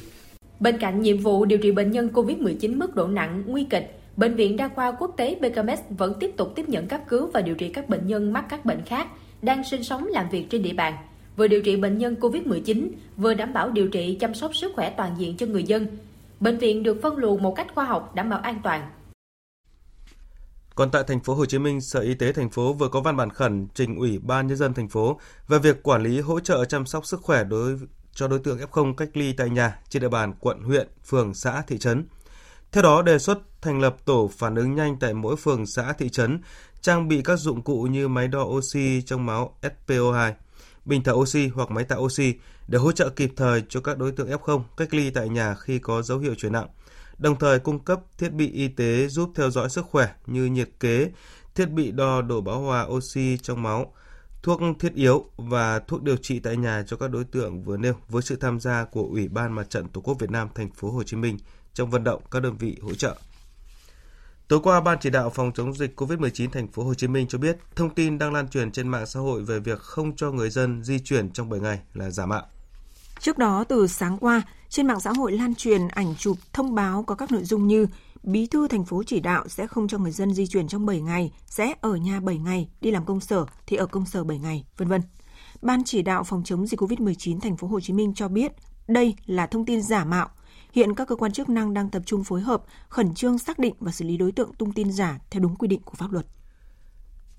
Bên 0.61 0.79
cạnh 0.79 1.03
nhiệm 1.03 1.19
vụ 1.19 1.45
điều 1.45 1.59
trị 1.59 1.73
bệnh 1.73 1.91
nhân 1.91 2.11
COVID-19 2.13 2.79
mức 2.79 2.95
độ 2.95 3.07
nặng, 3.07 3.43
nguy 3.47 3.65
kịch, 3.65 3.99
Bệnh 4.17 4.35
viện 4.35 4.57
Đa 4.57 4.69
khoa 4.69 4.93
Quốc 4.93 5.15
tế 5.17 5.39
BKMS 5.41 5.81
vẫn 5.91 6.15
tiếp 6.21 6.31
tục 6.37 6.53
tiếp 6.55 6.69
nhận 6.69 6.89
cấp 6.89 7.01
cứu 7.09 7.27
và 7.33 7.41
điều 7.41 7.55
trị 7.55 7.69
các 7.69 7.89
bệnh 7.89 8.07
nhân 8.07 8.33
mắc 8.33 8.45
các 8.49 8.65
bệnh 8.65 8.83
khác 8.87 9.09
đang 9.43 9.65
sinh 9.65 9.85
sống 9.85 10.07
làm 10.07 10.29
việc 10.31 10.51
trên 10.51 10.63
địa 10.63 10.73
bàn, 10.73 10.95
vừa 11.37 11.49
điều 11.49 11.63
trị 11.63 11.77
bệnh 11.77 11.99
nhân 11.99 12.17
COVID-19, 12.21 12.89
vừa 13.17 13.35
đảm 13.35 13.53
bảo 13.53 13.71
điều 13.71 13.89
trị 13.89 14.17
chăm 14.21 14.35
sóc 14.35 14.57
sức 14.57 14.73
khỏe 14.75 14.91
toàn 14.97 15.15
diện 15.19 15.37
cho 15.37 15.47
người 15.47 15.63
dân. 15.63 15.87
Bệnh 16.41 16.59
viện 16.59 16.83
được 16.83 16.99
phân 17.03 17.17
luồng 17.17 17.43
một 17.43 17.57
cách 17.57 17.75
khoa 17.75 17.85
học 17.85 18.15
đảm 18.15 18.31
bảo 18.31 18.39
an 18.39 18.61
toàn. 18.63 18.83
Còn 20.75 20.91
tại 20.91 21.05
thành 21.07 21.21
phố 21.21 21.35
Hồ 21.35 21.47
Chí 21.47 21.59
Minh, 21.59 21.81
Sở 21.81 22.01
Y 22.01 22.15
tế 22.15 22.33
thành 22.33 22.51
phố 22.51 22.73
vừa 22.73 22.89
có 22.89 23.01
văn 23.01 23.17
bản 23.17 23.31
khẩn 23.31 23.69
trình 23.75 23.97
Ủy 23.97 24.19
ban 24.19 24.47
nhân 24.47 24.57
dân 24.57 24.75
thành 24.75 24.89
phố 24.89 25.21
về 25.49 25.59
việc 25.59 25.83
quản 25.83 26.03
lý 26.03 26.21
hỗ 26.21 26.41
trợ 26.41 26.65
chăm 26.65 26.87
sóc 26.87 27.07
sức 27.07 27.21
khỏe 27.23 27.45
đối 27.45 27.79
cho 28.13 28.29
đối 28.29 28.39
tượng 28.39 28.59
F0 28.59 28.95
cách 28.95 29.09
ly 29.15 29.33
tại 29.33 29.51
nhà 29.51 29.79
trên 29.89 30.03
địa 30.03 30.09
bàn 30.09 30.35
quận, 30.41 30.63
huyện, 30.63 30.89
phường, 31.05 31.35
xã, 31.35 31.63
thị 31.67 31.79
trấn. 31.79 32.07
Theo 32.73 32.83
đó, 32.83 33.03
đề 33.03 33.19
xuất 33.19 33.39
thành 33.63 33.81
lập 33.81 33.97
tổ 34.05 34.31
phản 34.37 34.55
ứng 34.55 34.75
nhanh 34.75 34.97
tại 35.01 35.15
mỗi 35.15 35.37
phường, 35.37 35.67
xã, 35.67 35.93
thị 35.93 36.09
trấn, 36.09 36.41
trang 36.81 37.09
bị 37.09 37.23
các 37.23 37.37
dụng 37.37 37.63
cụ 37.63 37.83
như 37.83 38.09
máy 38.09 38.29
đo 38.29 38.43
oxy 38.43 39.03
trong 39.03 39.27
máu 39.27 39.57
SPO2, 39.63 40.33
bình 40.85 41.03
thở 41.03 41.13
oxy 41.13 41.49
hoặc 41.49 41.71
máy 41.71 41.85
tạo 41.85 42.01
oxy 42.01 42.35
để 42.69 42.79
hỗ 42.79 42.93
trợ 42.93 43.09
kịp 43.09 43.33
thời 43.37 43.63
cho 43.69 43.81
các 43.81 43.99
đối 43.99 44.13
tượng 44.13 44.31
F0 44.31 44.63
cách 44.77 44.95
ly 44.95 45.11
tại 45.11 45.29
nhà 45.29 45.55
khi 45.55 45.79
có 45.79 46.03
dấu 46.03 46.19
hiệu 46.19 46.35
chuyển 46.35 46.53
nặng, 46.53 46.69
đồng 47.19 47.39
thời 47.39 47.59
cung 47.59 47.79
cấp 47.79 48.01
thiết 48.19 48.33
bị 48.33 48.51
y 48.51 48.69
tế 48.69 49.09
giúp 49.09 49.31
theo 49.35 49.51
dõi 49.51 49.71
sức 49.71 49.87
khỏe 49.91 50.09
như 50.27 50.45
nhiệt 50.45 50.71
kế, 50.81 51.11
thiết 51.55 51.71
bị 51.71 51.91
đo 51.91 52.23
độ 52.23 52.41
bão 52.41 52.61
hòa 52.61 52.87
oxy 52.87 53.39
trong 53.43 53.63
máu, 53.63 53.93
thuốc 54.43 54.61
thiết 54.81 54.95
yếu 54.95 55.25
và 55.37 55.79
thuốc 55.79 56.03
điều 56.03 56.17
trị 56.17 56.39
tại 56.39 56.57
nhà 56.57 56.85
cho 56.87 56.97
các 56.97 57.11
đối 57.11 57.25
tượng 57.25 57.63
vừa 57.63 57.77
nêu 57.77 57.95
với 58.09 58.23
sự 58.23 58.37
tham 58.37 58.61
gia 58.61 58.85
của 58.85 59.03
Ủy 59.03 59.29
ban 59.29 59.53
Mặt 59.53 59.71
trận 59.71 59.89
Tổ 59.89 60.01
quốc 60.01 60.19
Việt 60.19 60.31
Nam 60.31 60.49
thành 60.55 60.71
phố 60.71 60.91
Hồ 60.91 61.03
Chí 61.03 61.17
Minh 61.17 61.39
trong 61.75 61.91
vận 61.91 62.05
động 62.05 62.23
các 62.31 62.43
đơn 62.43 62.57
vị 62.59 62.77
hỗ 62.83 62.95
trợ. 62.95 63.17
Tối 64.49 64.61
qua, 64.63 64.81
Ban 64.81 64.99
chỉ 65.01 65.11
đạo 65.11 65.31
phòng 65.31 65.53
chống 65.55 65.75
dịch 65.75 66.01
COVID-19 66.01 66.51
thành 66.51 66.69
phố 66.69 66.85
Hồ 66.85 66.95
Chí 66.95 67.09
Minh 67.09 67.27
cho 67.29 67.39
biết 67.39 67.59
thông 67.77 67.95
tin 67.95 68.19
đang 68.19 68.33
lan 68.33 68.49
truyền 68.49 68.73
trên 68.73 68.89
mạng 68.89 69.07
xã 69.07 69.21
hội 69.21 69.43
về 69.43 69.61
việc 69.61 69.79
không 69.79 70.17
cho 70.17 70.31
người 70.31 70.51
dân 70.51 70.85
di 70.85 70.99
chuyển 70.99 71.31
trong 71.31 71.49
7 71.49 71.61
ngày 71.61 71.81
là 71.95 72.11
giả 72.11 72.27
mạo. 72.27 72.47
Trước 73.21 73.39
đó, 73.39 73.65
từ 73.69 73.87
sáng 73.87 74.19
qua, 74.19 74.43
trên 74.75 74.87
mạng 74.87 75.01
xã 75.01 75.13
hội 75.13 75.33
lan 75.33 75.55
truyền 75.55 75.89
ảnh 75.89 76.15
chụp 76.19 76.37
thông 76.53 76.75
báo 76.75 77.03
có 77.03 77.15
các 77.15 77.33
nội 77.33 77.45
dung 77.45 77.67
như 77.67 77.87
Bí 78.23 78.47
thư 78.47 78.69
thành 78.69 78.85
phố 78.85 79.03
chỉ 79.07 79.21
đạo 79.21 79.49
sẽ 79.49 79.67
không 79.67 79.89
cho 79.89 79.99
người 79.99 80.11
dân 80.11 80.35
di 80.35 80.47
chuyển 80.47 80.69
trong 80.69 80.87
7 80.87 81.01
ngày, 81.01 81.33
sẽ 81.47 81.75
ở 81.81 81.97
nhà 81.97 82.21
7 82.21 82.39
ngày, 82.39 82.69
đi 82.81 82.91
làm 82.91 83.05
công 83.05 83.21
sở 83.21 83.47
thì 83.67 83.77
ở 83.77 83.87
công 83.87 84.07
sở 84.07 84.25
7 84.25 84.39
ngày, 84.39 84.65
vân 84.77 84.89
vân. 84.89 85.01
Ban 85.63 85.85
chỉ 85.85 86.03
đạo 86.03 86.25
phòng 86.25 86.43
chống 86.45 86.67
dịch 86.67 86.81
COVID-19 86.81 87.41
thành 87.41 87.57
phố 87.57 87.69
Hồ 87.69 87.81
Chí 87.81 87.93
Minh 87.93 88.15
cho 88.15 88.29
biết 88.29 88.53
đây 88.89 89.15
là 89.27 89.47
thông 89.47 89.65
tin 89.65 89.83
giả 89.83 90.05
mạo. 90.05 90.29
Hiện 90.73 90.95
các 90.95 91.09
cơ 91.09 91.17
quan 91.17 91.33
chức 91.33 91.49
năng 91.49 91.75
đang 91.75 91.91
tập 91.91 92.03
trung 92.07 92.25
phối 92.25 92.41
hợp, 92.41 92.63
khẩn 92.89 93.15
trương 93.15 93.39
xác 93.39 93.59
định 93.59 93.75
và 93.81 93.93
xử 93.93 94.05
lý 94.05 94.17
đối 94.17 94.33
tượng 94.33 94.55
tung 94.55 94.73
tin 94.73 94.93
giả 94.93 95.19
theo 95.31 95.43
đúng 95.43 95.57
quy 95.57 95.69
định 95.69 95.83
của 95.85 95.95
pháp 95.95 96.13
luật. 96.13 96.27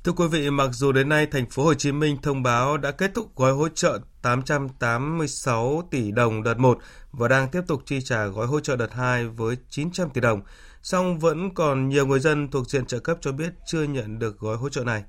Thưa 0.05 0.12
quý 0.12 0.25
vị, 0.31 0.50
mặc 0.50 0.69
dù 0.74 0.91
đến 0.91 1.09
nay 1.09 1.25
thành 1.25 1.45
phố 1.50 1.63
Hồ 1.63 1.74
Chí 1.74 1.91
Minh 1.91 2.17
thông 2.21 2.43
báo 2.43 2.77
đã 2.77 2.91
kết 2.91 3.12
thúc 3.13 3.35
gói 3.35 3.53
hỗ 3.53 3.69
trợ 3.69 4.00
886 4.21 5.83
tỷ 5.91 6.12
đồng 6.12 6.43
đợt 6.43 6.59
1 6.59 6.79
và 7.12 7.27
đang 7.27 7.50
tiếp 7.50 7.62
tục 7.67 7.81
chi 7.85 8.00
trả 8.01 8.25
gói 8.25 8.47
hỗ 8.47 8.59
trợ 8.59 8.75
đợt 8.75 8.93
2 8.93 9.27
với 9.27 9.55
900 9.69 10.09
tỷ 10.09 10.21
đồng, 10.21 10.41
song 10.81 11.19
vẫn 11.19 11.53
còn 11.53 11.89
nhiều 11.89 12.07
người 12.07 12.19
dân 12.19 12.51
thuộc 12.51 12.69
diện 12.69 12.85
trợ 12.85 13.00
cấp 13.00 13.17
cho 13.21 13.31
biết 13.31 13.53
chưa 13.65 13.83
nhận 13.83 14.19
được 14.19 14.39
gói 14.39 14.57
hỗ 14.57 14.69
trợ 14.69 14.83
này. 14.83 15.03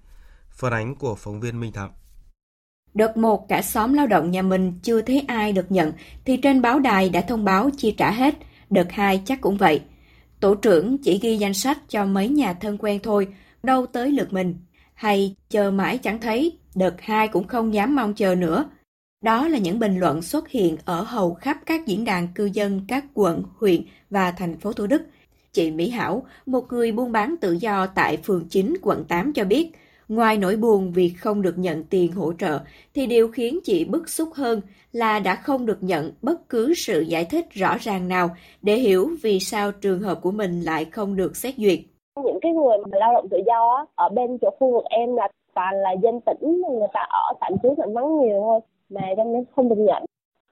Phản 0.50 0.72
ánh 0.72 0.94
của 0.94 1.14
phóng 1.14 1.40
viên 1.40 1.60
Minh 1.60 1.72
Thắng. 1.72 1.92
Đợt 2.94 3.16
1 3.16 3.48
cả 3.48 3.62
xóm 3.62 3.92
lao 3.92 4.06
động 4.06 4.30
nhà 4.30 4.42
mình 4.42 4.78
chưa 4.82 5.02
thấy 5.02 5.24
ai 5.28 5.52
được 5.52 5.72
nhận 5.72 5.92
thì 6.24 6.36
trên 6.36 6.62
báo 6.62 6.78
đài 6.78 7.08
đã 7.08 7.20
thông 7.20 7.44
báo 7.44 7.70
chi 7.76 7.94
trả 7.98 8.10
hết, 8.10 8.34
đợt 8.70 8.92
2 8.92 9.22
chắc 9.24 9.40
cũng 9.40 9.56
vậy. 9.56 9.80
Tổ 10.40 10.54
trưởng 10.54 10.98
chỉ 10.98 11.18
ghi 11.18 11.36
danh 11.36 11.54
sách 11.54 11.78
cho 11.88 12.04
mấy 12.04 12.28
nhà 12.28 12.52
thân 12.52 12.78
quen 12.78 13.00
thôi, 13.02 13.28
đâu 13.62 13.86
tới 13.86 14.10
lượt 14.10 14.32
mình. 14.32 14.58
Hay 14.96 15.34
chờ 15.50 15.70
mãi 15.70 15.98
chẳng 15.98 16.20
thấy, 16.20 16.58
đợt 16.74 17.00
2 17.00 17.28
cũng 17.28 17.46
không 17.46 17.74
dám 17.74 17.96
mong 17.96 18.14
chờ 18.14 18.34
nữa. 18.34 18.64
Đó 19.24 19.48
là 19.48 19.58
những 19.58 19.78
bình 19.78 19.98
luận 19.98 20.22
xuất 20.22 20.48
hiện 20.48 20.76
ở 20.84 21.02
hầu 21.02 21.34
khắp 21.34 21.58
các 21.66 21.86
diễn 21.86 22.04
đàn 22.04 22.28
cư 22.34 22.44
dân 22.52 22.80
các 22.88 23.04
quận, 23.14 23.42
huyện 23.58 23.82
và 24.10 24.30
thành 24.30 24.58
phố 24.58 24.72
Thủ 24.72 24.86
Đức. 24.86 25.02
Chị 25.52 25.70
Mỹ 25.70 25.90
Hảo, 25.90 26.26
một 26.46 26.72
người 26.72 26.92
buôn 26.92 27.12
bán 27.12 27.34
tự 27.40 27.52
do 27.52 27.86
tại 27.86 28.16
phường 28.16 28.48
9, 28.48 28.74
quận 28.82 29.04
8 29.04 29.32
cho 29.32 29.44
biết, 29.44 29.72
ngoài 30.08 30.38
nỗi 30.38 30.56
buồn 30.56 30.92
vì 30.92 31.08
không 31.08 31.42
được 31.42 31.58
nhận 31.58 31.84
tiền 31.84 32.12
hỗ 32.12 32.32
trợ, 32.32 32.60
thì 32.94 33.06
điều 33.06 33.28
khiến 33.28 33.58
chị 33.64 33.84
bức 33.84 34.08
xúc 34.08 34.34
hơn 34.34 34.60
là 34.92 35.18
đã 35.18 35.34
không 35.36 35.66
được 35.66 35.82
nhận 35.82 36.12
bất 36.22 36.48
cứ 36.48 36.74
sự 36.74 37.00
giải 37.00 37.24
thích 37.24 37.46
rõ 37.54 37.76
ràng 37.80 38.08
nào 38.08 38.36
để 38.62 38.78
hiểu 38.78 39.10
vì 39.22 39.40
sao 39.40 39.72
trường 39.72 40.02
hợp 40.02 40.18
của 40.22 40.32
mình 40.32 40.60
lại 40.60 40.84
không 40.84 41.16
được 41.16 41.36
xét 41.36 41.54
duyệt. 41.56 41.80
Những 42.24 42.40
cái 42.42 42.52
người 42.52 42.78
mà 42.78 42.98
lao 42.98 43.12
động 43.12 43.28
tự 43.28 43.38
do 43.46 43.86
ở 43.94 44.08
bên 44.08 44.38
chỗ 44.38 44.50
khu 44.60 44.72
vực 44.72 44.84
em 44.84 45.16
là 45.16 45.28
toàn 45.54 45.74
là 45.74 45.92
dân 45.92 46.20
tỉnh, 46.20 46.62
người 46.68 46.88
ta 46.92 47.00
ở 47.00 47.32
tạm 47.40 47.52
trú 47.62 47.74
tạm 47.78 47.92
vắng 47.92 48.20
nhiều 48.20 48.40
thôi, 48.40 48.60
mà 48.88 49.00
cho 49.16 49.24
nên 49.24 49.44
không 49.56 49.68
được 49.68 49.78
nhận. 49.78 50.04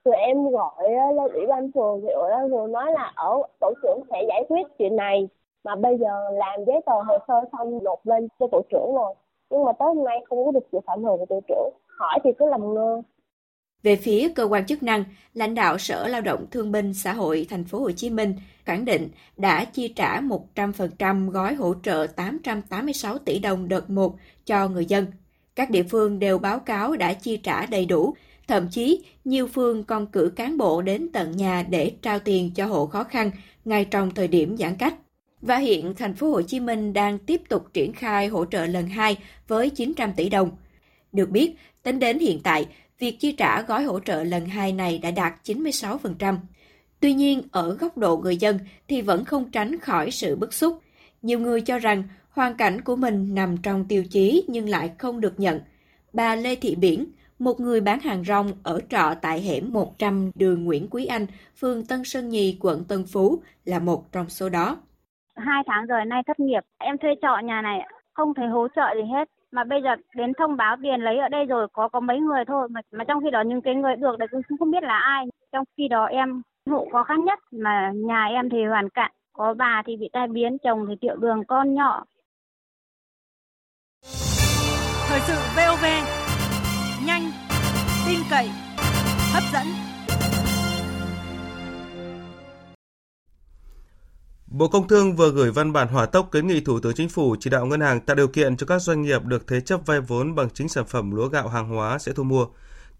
Rồi 0.05 0.15
em 0.15 0.49
gọi 0.49 0.71
ờ, 0.77 1.11
lên 1.11 1.31
ủy 1.33 1.47
ban 1.47 1.71
phường, 1.71 2.01
thì 2.01 2.07
ủy 2.09 2.29
ban 2.31 2.49
phường 2.49 2.71
nói 2.71 2.91
là, 2.91 3.11
ở, 3.15 3.41
tổ 3.59 3.73
trưởng 3.83 3.99
sẽ 4.11 4.23
giải 4.27 4.45
quyết 4.49 4.67
chuyện 4.77 4.95
này. 4.95 5.27
Mà 5.63 5.75
bây 5.75 5.97
giờ 5.97 6.29
làm 6.33 6.65
giấy 6.65 6.81
tờ 6.85 6.93
hồ 6.93 7.17
sơ 7.27 7.41
xong 7.51 7.83
nộp 7.83 8.05
lên 8.05 8.27
cho 8.39 8.47
tổ 8.51 8.61
trưởng 8.69 8.95
rồi. 8.95 9.13
Nhưng 9.49 9.63
mà 9.63 9.71
tới 9.71 9.87
hôm 9.87 10.03
nay 10.03 10.25
không 10.29 10.45
có 10.45 10.51
được 10.51 10.67
sự 10.71 10.79
phản 10.85 11.03
hồi 11.03 11.17
của 11.17 11.25
tổ 11.25 11.39
trưởng. 11.47 11.69
Hỏi 11.99 12.19
thì 12.23 12.31
cứ 12.33 12.45
làm 12.45 12.73
ngơ 12.73 13.01
về 13.85 13.95
phía 13.95 14.29
cơ 14.35 14.43
quan 14.43 14.65
chức 14.65 14.83
năng, 14.83 15.03
lãnh 15.33 15.55
đạo 15.55 15.77
Sở 15.77 16.07
Lao 16.07 16.21
động 16.21 16.45
Thương 16.51 16.71
binh 16.71 16.93
Xã 16.93 17.13
hội 17.13 17.47
Thành 17.49 17.63
phố 17.63 17.79
Hồ 17.79 17.91
Chí 17.91 18.09
Minh 18.09 18.35
khẳng 18.65 18.85
định 18.85 19.09
đã 19.37 19.65
chi 19.65 19.87
trả 19.87 20.21
100% 20.55 21.29
gói 21.29 21.53
hỗ 21.53 21.73
trợ 21.83 22.07
886 22.15 23.17
tỷ 23.17 23.39
đồng 23.39 23.67
đợt 23.67 23.89
1 23.89 24.15
cho 24.45 24.67
người 24.67 24.85
dân. 24.85 25.05
Các 25.55 25.69
địa 25.69 25.83
phương 25.83 26.19
đều 26.19 26.39
báo 26.39 26.59
cáo 26.59 26.95
đã 26.95 27.13
chi 27.13 27.37
trả 27.37 27.65
đầy 27.65 27.85
đủ, 27.85 28.15
thậm 28.47 28.67
chí 28.71 29.03
nhiều 29.25 29.47
phương 29.47 29.83
còn 29.83 30.07
cử 30.07 30.31
cán 30.35 30.57
bộ 30.57 30.81
đến 30.81 31.09
tận 31.13 31.31
nhà 31.31 31.65
để 31.69 31.91
trao 32.01 32.19
tiền 32.19 32.51
cho 32.55 32.65
hộ 32.65 32.85
khó 32.85 33.03
khăn 33.03 33.31
ngay 33.65 33.85
trong 33.85 34.11
thời 34.11 34.27
điểm 34.27 34.57
giãn 34.57 34.75
cách. 34.75 34.95
Và 35.41 35.57
hiện 35.57 35.93
thành 35.97 36.13
phố 36.13 36.29
Hồ 36.29 36.41
Chí 36.41 36.59
Minh 36.59 36.93
đang 36.93 37.17
tiếp 37.19 37.41
tục 37.49 37.73
triển 37.73 37.93
khai 37.93 38.27
hỗ 38.27 38.45
trợ 38.45 38.65
lần 38.65 38.87
2 38.87 39.17
với 39.47 39.69
900 39.69 40.13
tỷ 40.13 40.29
đồng. 40.29 40.51
Được 41.11 41.29
biết, 41.29 41.55
tính 41.83 41.99
đến 41.99 42.19
hiện 42.19 42.39
tại, 42.43 42.65
việc 42.99 43.17
chi 43.19 43.31
trả 43.31 43.61
gói 43.61 43.83
hỗ 43.83 43.99
trợ 43.99 44.23
lần 44.23 44.45
2 44.45 44.73
này 44.73 44.99
đã 45.03 45.11
đạt 45.11 45.33
96%. 45.43 46.37
Tuy 46.99 47.13
nhiên, 47.13 47.41
ở 47.51 47.75
góc 47.75 47.97
độ 47.97 48.17
người 48.17 48.37
dân 48.37 48.59
thì 48.87 49.01
vẫn 49.01 49.25
không 49.25 49.51
tránh 49.51 49.79
khỏi 49.79 50.11
sự 50.11 50.35
bức 50.35 50.53
xúc. 50.53 50.79
Nhiều 51.21 51.39
người 51.39 51.61
cho 51.61 51.79
rằng 51.79 52.03
hoàn 52.29 52.57
cảnh 52.57 52.81
của 52.81 52.95
mình 52.95 53.35
nằm 53.35 53.57
trong 53.57 53.85
tiêu 53.87 54.03
chí 54.09 54.43
nhưng 54.47 54.69
lại 54.69 54.91
không 54.97 55.21
được 55.21 55.39
nhận. 55.39 55.59
Bà 56.13 56.35
Lê 56.35 56.55
Thị 56.55 56.75
Biển, 56.75 57.05
một 57.39 57.59
người 57.59 57.81
bán 57.81 57.99
hàng 57.99 58.23
rong 58.23 58.51
ở 58.63 58.79
trọ 58.89 59.13
tại 59.21 59.41
hẻm 59.41 59.73
100 59.73 60.31
đường 60.35 60.63
Nguyễn 60.63 60.87
Quý 60.89 61.05
Anh, 61.05 61.25
phường 61.57 61.85
Tân 61.85 62.03
Sơn 62.03 62.29
Nhì, 62.29 62.57
quận 62.61 62.83
Tân 62.83 63.05
Phú 63.13 63.41
là 63.65 63.79
một 63.79 64.11
trong 64.11 64.29
số 64.29 64.49
đó. 64.49 64.77
Hai 65.35 65.63
tháng 65.67 65.85
rồi 65.85 66.05
nay 66.05 66.21
thất 66.27 66.39
nghiệp, 66.39 66.63
em 66.77 66.97
thuê 66.97 67.09
trọ 67.21 67.37
nhà 67.43 67.61
này 67.61 67.79
không 68.13 68.33
thấy 68.33 68.47
hỗ 68.47 68.67
trợ 68.75 68.95
gì 68.95 69.11
hết 69.13 69.29
mà 69.55 69.63
bây 69.63 69.81
giờ 69.83 69.89
đến 70.15 70.33
thông 70.37 70.57
báo 70.57 70.77
tiền 70.83 71.01
lấy 71.01 71.17
ở 71.17 71.29
đây 71.29 71.45
rồi, 71.45 71.67
có 71.73 71.89
có 71.89 71.99
mấy 71.99 72.19
người 72.19 72.45
thôi, 72.47 72.67
mà 72.69 72.81
mà 72.91 73.03
trong 73.03 73.23
khi 73.23 73.29
đó 73.31 73.41
những 73.41 73.61
cái 73.61 73.75
người 73.75 73.95
được 73.95 74.19
đấy 74.19 74.27
cũng 74.31 74.57
không 74.59 74.71
biết 74.71 74.83
là 74.83 74.97
ai. 74.97 75.25
Trong 75.51 75.63
khi 75.77 75.87
đó 75.87 76.05
em, 76.05 76.41
hộ 76.69 76.87
khó 76.91 77.03
khăn 77.03 77.25
nhất 77.25 77.39
mà 77.51 77.91
nhà 77.95 78.25
em 78.25 78.49
thì 78.49 78.65
hoàn 78.65 78.89
cảnh, 78.89 79.11
có 79.33 79.53
bà 79.53 79.81
thì 79.85 79.97
bị 79.97 80.09
tai 80.13 80.27
biến, 80.27 80.57
chồng 80.63 80.85
thì 80.89 80.95
tiểu 81.01 81.15
đường, 81.15 81.43
con 81.47 81.73
nhỏ. 81.73 82.03
Thời 85.07 85.19
sự 85.19 85.33
VOV 85.55 85.85
nhanh, 87.07 87.23
tin 88.07 88.19
cậy, 88.31 88.47
hấp 89.33 89.43
dẫn. 89.53 89.84
Bộ 94.57 94.67
Công 94.67 94.87
Thương 94.87 95.15
vừa 95.15 95.31
gửi 95.31 95.51
văn 95.51 95.73
bản 95.73 95.87
hỏa 95.87 96.05
tốc 96.05 96.29
kiến 96.31 96.47
nghị 96.47 96.61
Thủ 96.61 96.79
tướng 96.79 96.93
Chính 96.95 97.09
phủ 97.09 97.35
chỉ 97.39 97.49
đạo 97.49 97.65
ngân 97.65 97.81
hàng 97.81 97.99
tạo 97.99 98.15
điều 98.15 98.27
kiện 98.27 98.57
cho 98.57 98.67
các 98.67 98.81
doanh 98.81 99.01
nghiệp 99.01 99.23
được 99.25 99.47
thế 99.47 99.61
chấp 99.61 99.81
vay 99.85 100.01
vốn 100.01 100.35
bằng 100.35 100.49
chính 100.49 100.69
sản 100.69 100.85
phẩm 100.87 101.11
lúa 101.11 101.27
gạo 101.27 101.47
hàng 101.47 101.69
hóa 101.69 101.99
sẽ 101.99 102.13
thu 102.13 102.23
mua. 102.23 102.45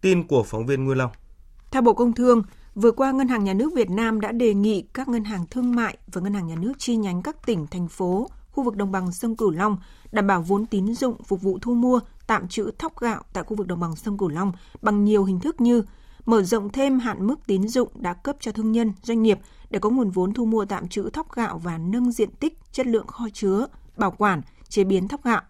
Tin 0.01 0.27
của 0.27 0.43
phóng 0.43 0.65
viên 0.65 0.85
Nguyên 0.85 0.97
Long. 0.97 1.11
Theo 1.71 1.81
Bộ 1.81 1.93
Công 1.93 2.13
Thương, 2.13 2.43
vừa 2.75 2.91
qua 2.91 3.11
Ngân 3.11 3.27
hàng 3.27 3.43
Nhà 3.43 3.53
nước 3.53 3.73
Việt 3.75 3.89
Nam 3.89 4.21
đã 4.21 4.31
đề 4.31 4.53
nghị 4.53 4.83
các 4.93 5.07
ngân 5.07 5.23
hàng 5.23 5.45
thương 5.51 5.75
mại 5.75 5.97
và 6.07 6.21
ngân 6.21 6.33
hàng 6.33 6.47
nhà 6.47 6.55
nước 6.55 6.73
chi 6.77 6.95
nhánh 6.95 7.21
các 7.21 7.45
tỉnh, 7.45 7.67
thành 7.67 7.87
phố, 7.87 8.29
khu 8.51 8.63
vực 8.63 8.75
đồng 8.75 8.91
bằng 8.91 9.11
sông 9.11 9.35
Cửu 9.35 9.51
Long 9.51 9.77
đảm 10.11 10.27
bảo 10.27 10.41
vốn 10.41 10.65
tín 10.65 10.93
dụng 10.93 11.23
phục 11.23 11.41
vụ 11.41 11.59
thu 11.61 11.73
mua, 11.73 11.99
tạm 12.27 12.47
trữ 12.47 12.71
thóc 12.79 12.99
gạo 12.99 13.23
tại 13.33 13.43
khu 13.43 13.55
vực 13.55 13.67
đồng 13.67 13.79
bằng 13.79 13.95
sông 13.95 14.17
Cửu 14.17 14.29
Long 14.29 14.51
bằng 14.81 15.05
nhiều 15.05 15.23
hình 15.23 15.39
thức 15.39 15.61
như 15.61 15.83
mở 16.25 16.43
rộng 16.43 16.69
thêm 16.69 16.99
hạn 16.99 17.27
mức 17.27 17.35
tín 17.47 17.67
dụng 17.67 17.89
đã 17.95 18.13
cấp 18.13 18.35
cho 18.39 18.51
thương 18.51 18.71
nhân, 18.71 18.93
doanh 19.03 19.23
nghiệp 19.23 19.39
để 19.69 19.79
có 19.79 19.89
nguồn 19.89 20.09
vốn 20.09 20.33
thu 20.33 20.45
mua 20.45 20.65
tạm 20.65 20.87
trữ 20.87 21.09
thóc 21.09 21.31
gạo 21.31 21.57
và 21.63 21.77
nâng 21.77 22.11
diện 22.11 22.29
tích, 22.39 22.57
chất 22.71 22.87
lượng 22.87 23.07
kho 23.07 23.27
chứa, 23.33 23.67
bảo 23.97 24.11
quản, 24.11 24.41
chế 24.69 24.83
biến 24.83 25.07
thóc 25.07 25.23
gạo. 25.23 25.41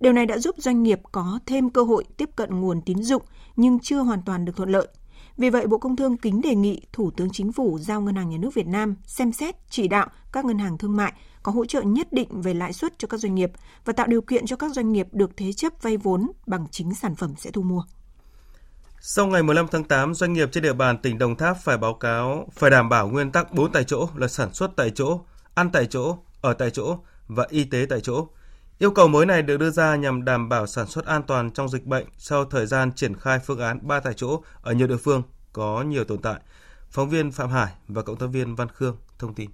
Điều 0.00 0.12
này 0.12 0.26
đã 0.26 0.38
giúp 0.38 0.54
doanh 0.58 0.82
nghiệp 0.82 1.00
có 1.12 1.38
thêm 1.46 1.70
cơ 1.70 1.82
hội 1.82 2.04
tiếp 2.16 2.30
cận 2.36 2.60
nguồn 2.60 2.80
tín 2.82 3.02
dụng 3.02 3.22
nhưng 3.56 3.78
chưa 3.78 4.00
hoàn 4.00 4.22
toàn 4.22 4.44
được 4.44 4.56
thuận 4.56 4.70
lợi. 4.70 4.88
Vì 5.36 5.50
vậy, 5.50 5.66
Bộ 5.66 5.78
Công 5.78 5.96
Thương 5.96 6.16
kính 6.16 6.40
đề 6.40 6.54
nghị 6.54 6.80
Thủ 6.92 7.10
tướng 7.10 7.30
Chính 7.30 7.52
phủ 7.52 7.78
giao 7.78 8.00
Ngân 8.00 8.14
hàng 8.14 8.30
Nhà 8.30 8.38
nước 8.38 8.54
Việt 8.54 8.66
Nam 8.66 8.96
xem 9.06 9.32
xét 9.32 9.56
chỉ 9.70 9.88
đạo 9.88 10.08
các 10.32 10.44
ngân 10.44 10.58
hàng 10.58 10.78
thương 10.78 10.96
mại 10.96 11.12
có 11.42 11.52
hỗ 11.52 11.64
trợ 11.64 11.82
nhất 11.82 12.12
định 12.12 12.42
về 12.42 12.54
lãi 12.54 12.72
suất 12.72 12.98
cho 12.98 13.08
các 13.08 13.20
doanh 13.20 13.34
nghiệp 13.34 13.52
và 13.84 13.92
tạo 13.92 14.06
điều 14.06 14.20
kiện 14.20 14.46
cho 14.46 14.56
các 14.56 14.72
doanh 14.72 14.92
nghiệp 14.92 15.06
được 15.12 15.36
thế 15.36 15.52
chấp 15.52 15.72
vay 15.82 15.96
vốn 15.96 16.30
bằng 16.46 16.66
chính 16.70 16.94
sản 16.94 17.14
phẩm 17.14 17.34
sẽ 17.38 17.50
thu 17.50 17.62
mua. 17.62 17.82
Sau 19.02 19.26
ngày 19.26 19.42
15 19.42 19.66
tháng 19.68 19.84
8, 19.84 20.14
doanh 20.14 20.32
nghiệp 20.32 20.48
trên 20.52 20.62
địa 20.62 20.72
bàn 20.72 20.98
tỉnh 20.98 21.18
Đồng 21.18 21.36
Tháp 21.36 21.56
phải 21.56 21.78
báo 21.78 21.94
cáo, 21.94 22.48
phải 22.52 22.70
đảm 22.70 22.88
bảo 22.88 23.08
nguyên 23.08 23.32
tắc 23.32 23.52
4 23.52 23.72
tại 23.72 23.84
chỗ 23.84 24.08
là 24.14 24.28
sản 24.28 24.54
xuất 24.54 24.70
tại 24.76 24.90
chỗ, 24.90 25.20
ăn 25.54 25.70
tại 25.70 25.86
chỗ, 25.86 26.18
ở 26.40 26.52
tại 26.52 26.70
chỗ 26.70 26.98
và 27.28 27.46
y 27.50 27.64
tế 27.64 27.86
tại 27.90 28.00
chỗ. 28.00 28.28
Yêu 28.78 28.90
cầu 28.90 29.08
mới 29.08 29.26
này 29.26 29.42
được 29.42 29.56
đưa 29.56 29.70
ra 29.70 29.96
nhằm 29.96 30.24
đảm 30.24 30.48
bảo 30.48 30.66
sản 30.66 30.86
xuất 30.86 31.06
an 31.06 31.22
toàn 31.22 31.50
trong 31.50 31.68
dịch 31.68 31.86
bệnh 31.86 32.06
sau 32.18 32.44
thời 32.44 32.66
gian 32.66 32.92
triển 32.92 33.16
khai 33.16 33.38
phương 33.38 33.60
án 33.60 33.78
3 33.82 34.00
tại 34.00 34.14
chỗ 34.16 34.42
ở 34.62 34.72
nhiều 34.72 34.86
địa 34.86 34.96
phương 34.96 35.22
có 35.52 35.82
nhiều 35.82 36.04
tồn 36.04 36.18
tại. 36.22 36.40
Phóng 36.90 37.08
viên 37.08 37.32
Phạm 37.32 37.50
Hải 37.50 37.72
và 37.88 38.02
cộng 38.02 38.16
tác 38.16 38.26
viên 38.26 38.54
Văn 38.54 38.68
Khương 38.68 38.96
thông 39.18 39.34
tin. 39.34 39.50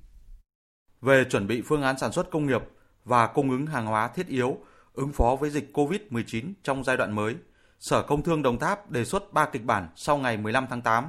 Về 1.00 1.24
chuẩn 1.30 1.46
bị 1.46 1.62
phương 1.62 1.82
án 1.82 1.98
sản 1.98 2.12
xuất 2.12 2.30
công 2.30 2.46
nghiệp 2.46 2.62
và 3.04 3.26
cung 3.26 3.50
ứng 3.50 3.66
hàng 3.66 3.86
hóa 3.86 4.08
thiết 4.08 4.26
yếu 4.26 4.58
ứng 4.94 5.12
phó 5.12 5.36
với 5.40 5.50
dịch 5.50 5.70
COVID-19 5.72 6.52
trong 6.62 6.84
giai 6.84 6.96
đoạn 6.96 7.12
mới– 7.12 7.34
Sở 7.78 8.02
Công 8.02 8.22
Thương 8.22 8.42
Đồng 8.42 8.58
Tháp 8.58 8.90
đề 8.90 9.04
xuất 9.04 9.32
3 9.32 9.46
kịch 9.46 9.64
bản 9.64 9.88
sau 9.96 10.18
ngày 10.18 10.36
15 10.36 10.66
tháng 10.70 10.82
8. 10.82 11.04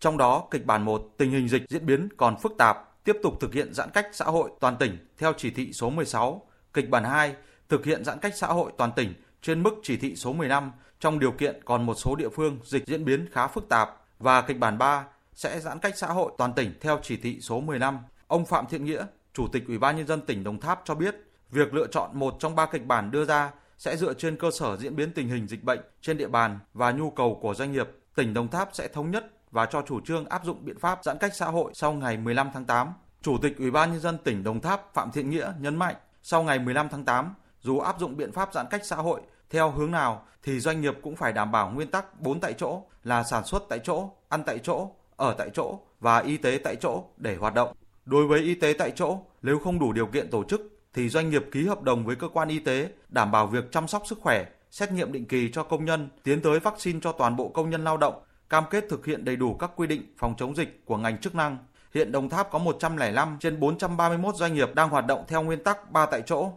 Trong 0.00 0.18
đó, 0.18 0.48
kịch 0.50 0.66
bản 0.66 0.82
1, 0.82 1.08
tình 1.16 1.30
hình 1.30 1.48
dịch 1.48 1.62
diễn 1.68 1.86
biến 1.86 2.08
còn 2.16 2.36
phức 2.42 2.52
tạp, 2.58 3.04
tiếp 3.04 3.16
tục 3.22 3.34
thực 3.40 3.54
hiện 3.54 3.74
giãn 3.74 3.90
cách 3.90 4.06
xã 4.12 4.24
hội 4.24 4.50
toàn 4.60 4.76
tỉnh 4.76 5.06
theo 5.18 5.32
chỉ 5.36 5.50
thị 5.50 5.72
số 5.72 5.90
16. 5.90 6.42
Kịch 6.74 6.90
bản 6.90 7.04
2, 7.04 7.34
thực 7.68 7.84
hiện 7.84 8.04
giãn 8.04 8.18
cách 8.18 8.32
xã 8.36 8.46
hội 8.46 8.72
toàn 8.76 8.92
tỉnh 8.96 9.14
trên 9.42 9.62
mức 9.62 9.74
chỉ 9.82 9.96
thị 9.96 10.16
số 10.16 10.32
15 10.32 10.72
trong 11.00 11.18
điều 11.18 11.32
kiện 11.32 11.60
còn 11.64 11.86
một 11.86 11.94
số 11.94 12.16
địa 12.16 12.28
phương 12.28 12.58
dịch 12.64 12.86
diễn 12.86 13.04
biến 13.04 13.28
khá 13.32 13.46
phức 13.46 13.68
tạp 13.68 13.96
và 14.18 14.42
kịch 14.42 14.58
bản 14.58 14.78
3 14.78 15.04
sẽ 15.34 15.60
giãn 15.60 15.78
cách 15.78 15.98
xã 15.98 16.06
hội 16.06 16.32
toàn 16.38 16.52
tỉnh 16.52 16.74
theo 16.80 16.98
chỉ 17.02 17.16
thị 17.16 17.40
số 17.40 17.60
15. 17.60 17.98
Ông 18.26 18.46
Phạm 18.46 18.66
Thiện 18.66 18.84
Nghĩa, 18.84 19.04
Chủ 19.34 19.48
tịch 19.52 19.64
Ủy 19.68 19.78
ban 19.78 19.96
nhân 19.96 20.06
dân 20.06 20.20
tỉnh 20.20 20.44
Đồng 20.44 20.60
Tháp 20.60 20.82
cho 20.84 20.94
biết, 20.94 21.14
việc 21.50 21.74
lựa 21.74 21.86
chọn 21.86 22.10
một 22.12 22.36
trong 22.38 22.56
ba 22.56 22.66
kịch 22.66 22.86
bản 22.86 23.10
đưa 23.10 23.24
ra 23.24 23.50
sẽ 23.80 23.96
dựa 23.96 24.14
trên 24.14 24.36
cơ 24.36 24.50
sở 24.50 24.76
diễn 24.76 24.96
biến 24.96 25.12
tình 25.12 25.28
hình 25.28 25.46
dịch 25.48 25.64
bệnh 25.64 25.80
trên 26.00 26.18
địa 26.18 26.28
bàn 26.28 26.58
và 26.74 26.90
nhu 26.90 27.10
cầu 27.10 27.38
của 27.42 27.54
doanh 27.54 27.72
nghiệp, 27.72 27.88
tỉnh 28.14 28.34
Đồng 28.34 28.48
Tháp 28.48 28.68
sẽ 28.72 28.88
thống 28.88 29.10
nhất 29.10 29.30
và 29.50 29.66
cho 29.66 29.82
chủ 29.82 30.00
trương 30.00 30.28
áp 30.28 30.44
dụng 30.44 30.64
biện 30.64 30.78
pháp 30.78 31.04
giãn 31.04 31.18
cách 31.18 31.34
xã 31.34 31.46
hội 31.46 31.72
sau 31.74 31.92
ngày 31.92 32.16
15 32.16 32.50
tháng 32.54 32.64
8. 32.64 32.92
Chủ 33.22 33.38
tịch 33.42 33.58
Ủy 33.58 33.70
ban 33.70 33.90
nhân 33.90 34.00
dân 34.00 34.18
tỉnh 34.24 34.44
Đồng 34.44 34.60
Tháp 34.60 34.94
Phạm 34.94 35.10
Thiện 35.10 35.30
Nghĩa 35.30 35.52
nhấn 35.60 35.76
mạnh, 35.76 35.94
sau 36.22 36.42
ngày 36.42 36.58
15 36.58 36.88
tháng 36.88 37.04
8, 37.04 37.34
dù 37.60 37.78
áp 37.78 38.00
dụng 38.00 38.16
biện 38.16 38.32
pháp 38.32 38.54
giãn 38.54 38.66
cách 38.70 38.80
xã 38.84 38.96
hội 38.96 39.20
theo 39.50 39.70
hướng 39.70 39.90
nào 39.90 40.24
thì 40.42 40.60
doanh 40.60 40.80
nghiệp 40.80 40.94
cũng 41.02 41.16
phải 41.16 41.32
đảm 41.32 41.52
bảo 41.52 41.70
nguyên 41.70 41.90
tắc 41.90 42.20
4 42.20 42.40
tại 42.40 42.52
chỗ 42.52 42.82
là 43.04 43.22
sản 43.22 43.44
xuất 43.44 43.62
tại 43.68 43.78
chỗ, 43.84 44.10
ăn 44.28 44.42
tại 44.46 44.58
chỗ, 44.58 44.90
ở 45.16 45.34
tại 45.38 45.50
chỗ 45.54 45.78
và 46.00 46.18
y 46.18 46.36
tế 46.36 46.60
tại 46.64 46.76
chỗ 46.76 47.04
để 47.16 47.36
hoạt 47.36 47.54
động. 47.54 47.72
Đối 48.04 48.26
với 48.26 48.40
y 48.40 48.54
tế 48.54 48.74
tại 48.78 48.92
chỗ, 48.96 49.18
nếu 49.42 49.58
không 49.58 49.78
đủ 49.78 49.92
điều 49.92 50.06
kiện 50.06 50.30
tổ 50.30 50.44
chức 50.44 50.79
thì 50.94 51.08
doanh 51.08 51.30
nghiệp 51.30 51.44
ký 51.52 51.66
hợp 51.66 51.82
đồng 51.82 52.04
với 52.04 52.16
cơ 52.16 52.28
quan 52.28 52.48
y 52.48 52.58
tế 52.58 52.90
đảm 53.08 53.30
bảo 53.30 53.46
việc 53.46 53.72
chăm 53.72 53.88
sóc 53.88 54.02
sức 54.06 54.18
khỏe, 54.20 54.44
xét 54.70 54.92
nghiệm 54.92 55.12
định 55.12 55.24
kỳ 55.24 55.50
cho 55.52 55.62
công 55.62 55.84
nhân, 55.84 56.08
tiến 56.22 56.40
tới 56.40 56.60
vaccine 56.60 57.00
cho 57.02 57.12
toàn 57.12 57.36
bộ 57.36 57.48
công 57.48 57.70
nhân 57.70 57.84
lao 57.84 57.96
động, 57.96 58.22
cam 58.48 58.64
kết 58.70 58.84
thực 58.90 59.06
hiện 59.06 59.24
đầy 59.24 59.36
đủ 59.36 59.54
các 59.54 59.70
quy 59.76 59.86
định 59.86 60.02
phòng 60.18 60.34
chống 60.38 60.56
dịch 60.56 60.82
của 60.84 60.96
ngành 60.96 61.20
chức 61.20 61.34
năng. 61.34 61.58
Hiện 61.94 62.12
Đồng 62.12 62.28
Tháp 62.28 62.50
có 62.50 62.58
105 62.58 63.36
trên 63.40 63.60
431 63.60 64.34
doanh 64.34 64.54
nghiệp 64.54 64.74
đang 64.74 64.88
hoạt 64.88 65.06
động 65.06 65.24
theo 65.28 65.42
nguyên 65.42 65.64
tắc 65.64 65.90
3 65.90 66.06
tại 66.06 66.22
chỗ. 66.26 66.52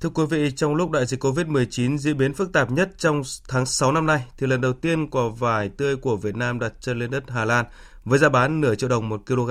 Thưa 0.00 0.08
quý 0.08 0.24
vị, 0.30 0.52
trong 0.56 0.74
lúc 0.74 0.90
đại 0.90 1.06
dịch 1.06 1.24
COVID-19 1.24 1.98
diễn 1.98 2.18
biến 2.18 2.34
phức 2.34 2.52
tạp 2.52 2.70
nhất 2.70 2.90
trong 2.96 3.22
tháng 3.48 3.66
6 3.66 3.92
năm 3.92 4.06
nay, 4.06 4.24
thì 4.38 4.46
lần 4.46 4.60
đầu 4.60 4.72
tiên 4.72 5.10
quả 5.10 5.22
vải 5.38 5.68
tươi 5.68 5.96
của 5.96 6.16
Việt 6.16 6.36
Nam 6.36 6.58
đặt 6.58 6.72
chân 6.80 6.98
lên 6.98 7.10
đất 7.10 7.24
Hà 7.28 7.44
Lan 7.44 7.66
với 8.04 8.18
giá 8.18 8.28
bán 8.28 8.60
nửa 8.60 8.74
triệu 8.74 8.88
đồng 8.88 9.08
một 9.08 9.22
kg. 9.26 9.50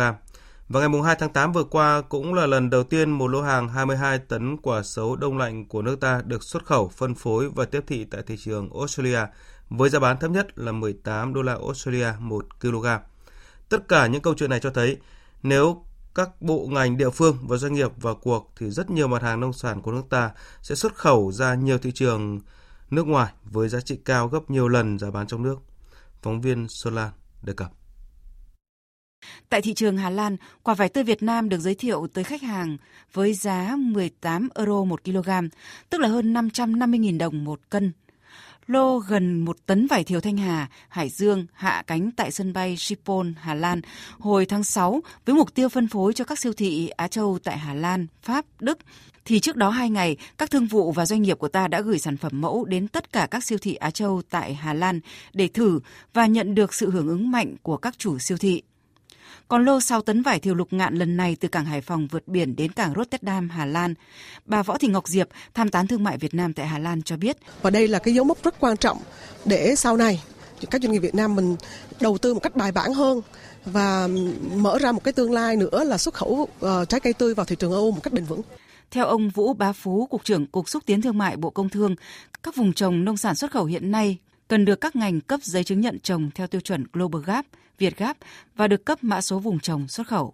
Và 0.73 0.79
ngày 0.79 1.01
2 1.05 1.15
tháng 1.19 1.29
8 1.29 1.51
vừa 1.51 1.63
qua 1.63 2.01
cũng 2.01 2.33
là 2.33 2.45
lần 2.45 2.69
đầu 2.69 2.83
tiên 2.83 3.11
một 3.11 3.27
lô 3.27 3.41
hàng 3.41 3.69
22 3.69 4.19
tấn 4.19 4.57
quả 4.57 4.83
sấu 4.83 5.15
đông 5.15 5.37
lạnh 5.37 5.65
của 5.65 5.81
nước 5.81 5.99
ta 5.99 6.21
được 6.25 6.43
xuất 6.43 6.65
khẩu, 6.65 6.89
phân 6.89 7.15
phối 7.15 7.49
và 7.49 7.65
tiếp 7.65 7.83
thị 7.87 8.03
tại 8.03 8.21
thị 8.27 8.37
trường 8.37 8.69
Australia 8.73 9.19
với 9.69 9.89
giá 9.89 9.99
bán 9.99 10.17
thấp 10.17 10.31
nhất 10.31 10.59
là 10.59 10.71
18 10.71 11.33
đô 11.33 11.41
la 11.41 11.53
Australia 11.53 12.07
1 12.19 12.45
kg. 12.61 12.85
Tất 13.69 13.87
cả 13.87 14.07
những 14.07 14.21
câu 14.21 14.33
chuyện 14.37 14.49
này 14.49 14.59
cho 14.59 14.69
thấy 14.69 14.97
nếu 15.43 15.85
các 16.15 16.41
bộ 16.41 16.67
ngành 16.69 16.97
địa 16.97 17.09
phương 17.09 17.37
và 17.41 17.57
doanh 17.57 17.73
nghiệp 17.73 17.91
vào 17.97 18.15
cuộc 18.15 18.51
thì 18.57 18.69
rất 18.69 18.89
nhiều 18.89 19.07
mặt 19.07 19.21
hàng 19.21 19.39
nông 19.39 19.53
sản 19.53 19.81
của 19.81 19.91
nước 19.91 20.03
ta 20.09 20.31
sẽ 20.61 20.75
xuất 20.75 20.95
khẩu 20.95 21.31
ra 21.31 21.55
nhiều 21.55 21.77
thị 21.77 21.91
trường 21.91 22.39
nước 22.89 23.07
ngoài 23.07 23.33
với 23.43 23.69
giá 23.69 23.79
trị 23.81 23.99
cao 24.05 24.27
gấp 24.27 24.49
nhiều 24.49 24.67
lần 24.67 24.99
giá 24.99 25.11
bán 25.11 25.27
trong 25.27 25.43
nước. 25.43 25.59
Phóng 26.21 26.41
viên 26.41 26.67
Xuân 26.69 26.95
Lan 26.95 27.11
đề 27.43 27.53
cập. 27.53 27.80
Tại 29.49 29.61
thị 29.61 29.73
trường 29.73 29.97
Hà 29.97 30.09
Lan, 30.09 30.37
quả 30.63 30.73
vải 30.73 30.89
tươi 30.89 31.03
Việt 31.03 31.23
Nam 31.23 31.49
được 31.49 31.59
giới 31.59 31.75
thiệu 31.75 32.07
tới 32.13 32.23
khách 32.23 32.41
hàng 32.41 32.77
với 33.13 33.33
giá 33.33 33.75
18 33.77 34.49
euro 34.55 34.83
một 34.83 35.03
kg, 35.03 35.29
tức 35.89 36.01
là 36.01 36.07
hơn 36.07 36.33
550.000 36.33 37.17
đồng 37.17 37.43
một 37.43 37.59
cân. 37.69 37.91
lô 38.67 38.99
gần 38.99 39.45
một 39.45 39.57
tấn 39.65 39.87
vải 39.87 40.03
thiều 40.03 40.21
Thanh 40.21 40.37
Hà, 40.37 40.67
Hải 40.89 41.09
Dương 41.09 41.45
hạ 41.53 41.83
cánh 41.87 42.11
tại 42.11 42.31
sân 42.31 42.53
bay 42.53 42.77
Schiphol, 42.77 43.27
Hà 43.39 43.53
Lan 43.53 43.81
hồi 44.19 44.45
tháng 44.45 44.63
6 44.63 45.01
với 45.25 45.35
mục 45.35 45.53
tiêu 45.53 45.69
phân 45.69 45.87
phối 45.87 46.13
cho 46.13 46.23
các 46.25 46.39
siêu 46.39 46.53
thị 46.53 46.87
Á 46.87 47.07
Châu 47.07 47.39
tại 47.43 47.57
Hà 47.57 47.73
Lan, 47.73 48.07
Pháp, 48.21 48.45
Đức 48.59 48.79
thì 49.25 49.39
trước 49.39 49.55
đó 49.55 49.69
hai 49.69 49.89
ngày, 49.89 50.17
các 50.37 50.51
thương 50.51 50.65
vụ 50.65 50.91
và 50.91 51.05
doanh 51.05 51.21
nghiệp 51.21 51.39
của 51.39 51.47
ta 51.47 51.67
đã 51.67 51.81
gửi 51.81 51.99
sản 51.99 52.17
phẩm 52.17 52.41
mẫu 52.41 52.65
đến 52.65 52.87
tất 52.87 53.13
cả 53.13 53.27
các 53.31 53.43
siêu 53.43 53.57
thị 53.61 53.75
Á 53.75 53.91
Châu 53.91 54.21
tại 54.29 54.53
Hà 54.53 54.73
Lan 54.73 54.99
để 55.33 55.47
thử 55.47 55.79
và 56.13 56.25
nhận 56.25 56.55
được 56.55 56.73
sự 56.73 56.91
hưởng 56.91 57.07
ứng 57.07 57.31
mạnh 57.31 57.55
của 57.61 57.77
các 57.77 57.97
chủ 57.97 58.19
siêu 58.19 58.37
thị. 58.37 58.61
Còn 59.51 59.65
lô 59.65 59.79
6 59.79 60.01
tấn 60.01 60.21
vải 60.21 60.39
thiều 60.39 60.55
lục 60.55 60.67
ngạn 60.73 60.95
lần 60.95 61.17
này 61.17 61.37
từ 61.39 61.47
cảng 61.47 61.65
Hải 61.65 61.81
Phòng 61.81 62.07
vượt 62.07 62.27
biển 62.27 62.55
đến 62.55 62.71
cảng 62.71 62.93
Rotterdam, 62.95 63.49
Hà 63.49 63.65
Lan. 63.65 63.93
Bà 64.45 64.63
Võ 64.63 64.77
Thị 64.77 64.87
Ngọc 64.87 65.07
Diệp, 65.07 65.29
tham 65.53 65.69
tán 65.69 65.87
thương 65.87 66.03
mại 66.03 66.17
Việt 66.17 66.33
Nam 66.33 66.53
tại 66.53 66.67
Hà 66.67 66.79
Lan 66.79 67.01
cho 67.01 67.17
biết. 67.17 67.37
Và 67.61 67.69
đây 67.69 67.87
là 67.87 67.99
cái 67.99 68.13
dấu 68.13 68.25
mốc 68.25 68.43
rất 68.43 68.59
quan 68.59 68.77
trọng 68.77 68.97
để 69.45 69.75
sau 69.75 69.97
này 69.97 70.23
các 70.69 70.81
doanh 70.81 70.91
nghiệp 70.91 70.99
Việt 70.99 71.15
Nam 71.15 71.35
mình 71.35 71.55
đầu 71.99 72.17
tư 72.17 72.33
một 72.33 72.39
cách 72.39 72.55
bài 72.55 72.71
bản 72.71 72.93
hơn 72.93 73.21
và 73.65 74.07
mở 74.55 74.79
ra 74.79 74.91
một 74.91 75.03
cái 75.03 75.13
tương 75.13 75.31
lai 75.31 75.55
nữa 75.55 75.83
là 75.83 75.97
xuất 75.97 76.13
khẩu 76.13 76.47
uh, 76.65 76.89
trái 76.89 76.99
cây 76.99 77.13
tươi 77.13 77.33
vào 77.33 77.45
thị 77.45 77.55
trường 77.55 77.71
EU 77.71 77.91
một 77.91 78.01
cách 78.03 78.13
bền 78.13 78.25
vững. 78.25 78.41
Theo 78.91 79.05
ông 79.05 79.29
Vũ 79.29 79.53
Bá 79.53 79.71
Phú, 79.71 80.05
Cục 80.05 80.23
trưởng 80.23 80.47
Cục 80.47 80.69
Xúc 80.69 80.83
tiến 80.85 81.01
Thương 81.01 81.17
mại 81.17 81.37
Bộ 81.37 81.49
Công 81.49 81.69
Thương, 81.69 81.95
các 82.43 82.55
vùng 82.55 82.73
trồng 82.73 83.05
nông 83.05 83.17
sản 83.17 83.35
xuất 83.35 83.51
khẩu 83.51 83.65
hiện 83.65 83.91
nay 83.91 84.17
cần 84.47 84.65
được 84.65 84.81
các 84.81 84.95
ngành 84.95 85.21
cấp 85.21 85.39
giấy 85.43 85.63
chứng 85.63 85.81
nhận 85.81 85.99
trồng 85.99 86.29
theo 86.35 86.47
tiêu 86.47 86.61
chuẩn 86.61 86.85
Global 86.93 87.21
Gap, 87.25 87.45
Việt 87.81 87.97
gáp 87.97 88.17
và 88.55 88.67
được 88.67 88.85
cấp 88.85 88.99
mã 89.01 89.21
số 89.21 89.39
vùng 89.39 89.59
trồng 89.59 89.87
xuất 89.87 90.07
khẩu. 90.07 90.33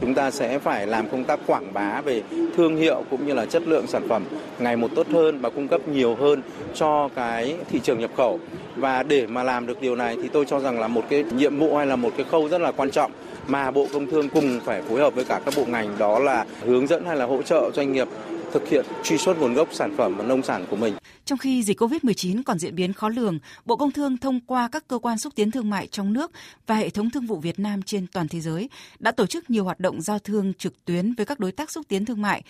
Chúng 0.00 0.14
ta 0.14 0.30
sẽ 0.30 0.58
phải 0.58 0.86
làm 0.86 1.08
công 1.08 1.24
tác 1.24 1.40
quảng 1.46 1.72
bá 1.72 2.00
về 2.00 2.22
thương 2.56 2.76
hiệu 2.76 3.04
cũng 3.10 3.26
như 3.26 3.34
là 3.34 3.46
chất 3.46 3.62
lượng 3.66 3.86
sản 3.86 4.08
phẩm 4.08 4.24
ngày 4.58 4.76
một 4.76 4.88
tốt 4.94 5.06
hơn 5.08 5.40
và 5.40 5.50
cung 5.50 5.68
cấp 5.68 5.88
nhiều 5.88 6.14
hơn 6.14 6.42
cho 6.74 7.08
cái 7.14 7.56
thị 7.70 7.80
trường 7.82 8.00
nhập 8.00 8.10
khẩu. 8.16 8.40
Và 8.76 9.02
để 9.02 9.26
mà 9.26 9.42
làm 9.42 9.66
được 9.66 9.80
điều 9.80 9.96
này 9.96 10.16
thì 10.22 10.28
tôi 10.28 10.44
cho 10.44 10.60
rằng 10.60 10.80
là 10.80 10.88
một 10.88 11.04
cái 11.10 11.24
nhiệm 11.32 11.58
vụ 11.58 11.76
hay 11.76 11.86
là 11.86 11.96
một 11.96 12.10
cái 12.16 12.26
khâu 12.30 12.48
rất 12.48 12.60
là 12.60 12.72
quan 12.72 12.90
trọng 12.90 13.12
mà 13.46 13.70
Bộ 13.70 13.86
Công 13.92 14.10
Thương 14.10 14.28
cùng 14.28 14.60
phải 14.64 14.82
phối 14.82 15.00
hợp 15.00 15.14
với 15.14 15.24
cả 15.24 15.40
các 15.44 15.54
bộ 15.56 15.64
ngành 15.66 15.98
đó 15.98 16.18
là 16.18 16.44
hướng 16.60 16.86
dẫn 16.86 17.04
hay 17.04 17.16
là 17.16 17.26
hỗ 17.26 17.42
trợ 17.42 17.70
doanh 17.74 17.92
nghiệp 17.92 18.08
thực 18.54 18.68
hiện 18.68 18.84
truy 19.02 19.18
xuất 19.18 19.38
nguồn 19.38 19.54
gốc 19.54 19.68
sản 19.72 19.94
phẩm 19.96 20.14
và 20.16 20.24
nông 20.24 20.42
sản 20.42 20.66
của 20.70 20.76
mình. 20.76 20.94
Trong 21.24 21.38
khi 21.38 21.62
dịch 21.62 21.80
COVID-19 21.80 22.42
còn 22.46 22.58
diễn 22.58 22.74
biến 22.74 22.92
khó 22.92 23.08
lường, 23.08 23.38
Bộ 23.64 23.76
Công 23.76 23.90
Thương 23.90 24.16
thông 24.18 24.40
qua 24.40 24.68
các 24.68 24.88
cơ 24.88 24.98
quan 24.98 25.18
xúc 25.18 25.32
tiến 25.36 25.50
thương 25.50 25.70
mại 25.70 25.86
trong 25.86 26.12
nước 26.12 26.30
và 26.66 26.74
hệ 26.74 26.90
thống 26.90 27.10
thương 27.10 27.26
vụ 27.26 27.36
Việt 27.36 27.58
Nam 27.58 27.82
trên 27.82 28.06
toàn 28.06 28.28
thế 28.28 28.40
giới 28.40 28.68
đã 28.98 29.12
tổ 29.12 29.26
chức 29.26 29.50
nhiều 29.50 29.64
hoạt 29.64 29.80
động 29.80 30.00
giao 30.00 30.18
thương 30.18 30.54
trực 30.54 30.84
tuyến 30.84 31.14
với 31.14 31.26
các 31.26 31.38
đối 31.38 31.52
tác 31.52 31.70
xúc 31.70 31.86
tiến 31.88 32.04
thương 32.04 32.22
mại, 32.22 32.42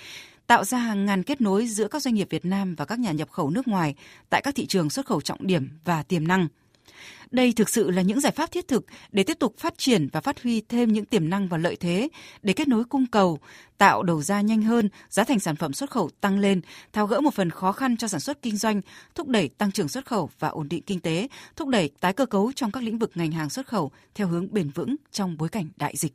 tạo 0.46 0.64
ra 0.64 0.78
hàng 0.78 1.04
ngàn 1.04 1.23
kết 1.23 1.40
nối 1.40 1.66
giữa 1.66 1.88
các 1.88 2.02
doanh 2.02 2.14
nghiệp 2.14 2.26
Việt 2.30 2.44
Nam 2.44 2.75
và 2.75 2.84
các 2.84 2.99
nhà 2.99 3.12
nhập 3.12 3.30
khẩu 3.30 3.50
nước 3.50 3.68
ngoài 3.68 3.94
tại 4.30 4.40
các 4.44 4.54
thị 4.54 4.66
trường 4.66 4.90
xuất 4.90 5.06
khẩu 5.06 5.20
trọng 5.20 5.46
điểm 5.46 5.68
và 5.84 6.02
tiềm 6.02 6.28
năng. 6.28 6.49
Đây 7.30 7.52
thực 7.52 7.68
sự 7.68 7.90
là 7.90 8.02
những 8.02 8.20
giải 8.20 8.32
pháp 8.32 8.50
thiết 8.50 8.68
thực 8.68 8.86
để 9.12 9.22
tiếp 9.22 9.38
tục 9.38 9.54
phát 9.58 9.74
triển 9.78 10.08
và 10.12 10.20
phát 10.20 10.42
huy 10.42 10.60
thêm 10.60 10.92
những 10.92 11.04
tiềm 11.04 11.28
năng 11.28 11.48
và 11.48 11.58
lợi 11.58 11.76
thế 11.76 12.08
để 12.42 12.52
kết 12.52 12.68
nối 12.68 12.84
cung 12.84 13.06
cầu, 13.06 13.38
tạo 13.78 14.02
đầu 14.02 14.22
ra 14.22 14.40
nhanh 14.40 14.62
hơn, 14.62 14.88
giá 15.08 15.24
thành 15.24 15.40
sản 15.40 15.56
phẩm 15.56 15.72
xuất 15.72 15.90
khẩu 15.90 16.10
tăng 16.20 16.38
lên, 16.38 16.60
tháo 16.92 17.06
gỡ 17.06 17.20
một 17.20 17.34
phần 17.34 17.50
khó 17.50 17.72
khăn 17.72 17.96
cho 17.96 18.08
sản 18.08 18.20
xuất 18.20 18.42
kinh 18.42 18.56
doanh, 18.56 18.80
thúc 19.14 19.28
đẩy 19.28 19.48
tăng 19.48 19.72
trưởng 19.72 19.88
xuất 19.88 20.06
khẩu 20.06 20.30
và 20.38 20.48
ổn 20.48 20.68
định 20.68 20.82
kinh 20.82 21.00
tế, 21.00 21.28
thúc 21.56 21.68
đẩy 21.68 21.90
tái 22.00 22.12
cơ 22.12 22.26
cấu 22.26 22.52
trong 22.56 22.72
các 22.72 22.82
lĩnh 22.82 22.98
vực 22.98 23.10
ngành 23.14 23.32
hàng 23.32 23.50
xuất 23.50 23.66
khẩu 23.66 23.90
theo 24.14 24.26
hướng 24.26 24.52
bền 24.54 24.70
vững 24.70 24.96
trong 25.12 25.36
bối 25.36 25.48
cảnh 25.48 25.68
đại 25.76 25.94
dịch. 25.96 26.12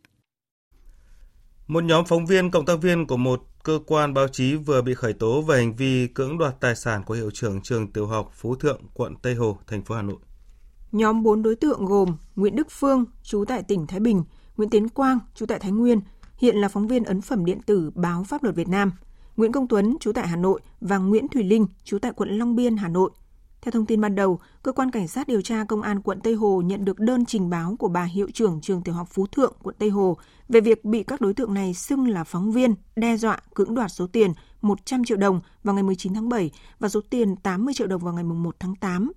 Một 1.67 1.83
nhóm 1.83 2.05
phóng 2.05 2.25
viên 2.25 2.51
cộng 2.51 2.65
tác 2.65 2.81
viên 2.81 3.07
của 3.07 3.17
một 3.17 3.43
cơ 3.63 3.79
quan 3.85 4.13
báo 4.13 4.27
chí 4.27 4.55
vừa 4.55 4.81
bị 4.81 4.93
khởi 4.93 5.13
tố 5.13 5.41
về 5.41 5.57
hành 5.57 5.75
vi 5.75 6.07
cưỡng 6.07 6.38
đoạt 6.38 6.59
tài 6.59 6.75
sản 6.75 7.03
của 7.03 7.13
hiệu 7.13 7.31
trưởng 7.33 7.61
trường 7.61 7.91
tiểu 7.91 8.07
học 8.07 8.31
Phú 8.33 8.55
Thượng, 8.55 8.81
quận 8.93 9.15
Tây 9.21 9.35
Hồ, 9.35 9.57
thành 9.67 9.83
phố 9.83 9.95
Hà 9.95 10.01
Nội. 10.01 10.17
Nhóm 10.91 11.24
4 11.24 11.41
đối 11.41 11.55
tượng 11.55 11.86
gồm 11.86 12.17
Nguyễn 12.36 12.55
Đức 12.55 12.67
Phương, 12.72 13.05
chú 13.24 13.46
tại 13.48 13.63
tỉnh 13.63 13.88
Thái 13.88 14.00
Bình, 14.00 14.24
Nguyễn 14.58 14.69
Tiến 14.69 14.89
Quang, 14.89 15.19
chú 15.36 15.46
tại 15.46 15.60
Thái 15.60 15.72
Nguyên, 15.72 16.01
hiện 16.38 16.55
là 16.55 16.67
phóng 16.67 16.88
viên 16.88 17.03
ấn 17.03 17.22
phẩm 17.22 17.46
điện 17.46 17.62
tử 17.65 17.91
báo 17.96 18.24
Pháp 18.24 18.43
luật 18.43 18.55
Việt 18.55 18.67
Nam, 18.67 18.91
Nguyễn 19.38 19.51
Công 19.51 19.67
Tuấn, 19.67 19.98
chú 20.00 20.11
tại 20.11 20.27
Hà 20.27 20.35
Nội 20.35 20.61
và 20.81 20.98
Nguyễn 20.98 21.27
Thùy 21.27 21.44
Linh, 21.44 21.68
chú 21.83 22.00
tại 22.00 22.11
quận 22.16 22.29
Long 22.29 22.55
Biên, 22.55 22.77
Hà 22.77 22.87
Nội. 22.87 23.11
Theo 23.61 23.72
thông 23.72 23.85
tin 23.85 24.01
ban 24.01 24.16
đầu, 24.16 24.40
cơ 24.63 24.72
quan 24.72 24.92
cảnh 24.92 25.07
sát 25.07 25.27
điều 25.27 25.42
tra 25.42 25.63
công 25.63 25.81
an 25.81 26.01
quận 26.01 26.20
Tây 26.20 26.33
Hồ 26.33 26.61
nhận 26.66 26.85
được 26.85 27.00
đơn 27.00 27.25
trình 27.25 27.50
báo 27.50 27.75
của 27.79 27.87
bà 27.87 28.03
hiệu 28.03 28.27
trưởng 28.33 28.61
trường 28.61 28.81
tiểu 28.81 28.96
học 28.96 29.07
Phú 29.11 29.27
Thượng, 29.27 29.53
quận 29.63 29.75
Tây 29.79 29.90
Hồ 29.90 30.18
về 30.50 30.61
việc 30.61 30.85
bị 30.85 31.03
các 31.03 31.22
đối 31.22 31.33
tượng 31.33 31.53
này 31.53 31.74
xưng 31.74 32.07
là 32.07 32.24
phóng 32.24 32.51
viên, 32.51 32.75
đe 32.96 33.18
dọa 33.18 33.40
cưỡng 33.53 33.75
đoạt 33.75 33.92
số 33.92 34.07
tiền 34.07 34.33
100 34.61 35.05
triệu 35.05 35.18
đồng 35.18 35.42
vào 35.63 35.75
ngày 35.75 35.83
19 35.83 36.13
tháng 36.13 36.29
7 36.29 36.51
và 36.79 36.90
số 36.90 37.01
tiền 37.09 37.35
80 37.35 37.74
triệu 37.74 37.87
đồng 37.87 38.01
vào 38.01 38.13
ngày 38.13 38.24
1 38.24 38.55
tháng 38.59 38.75
8. 38.75 39.11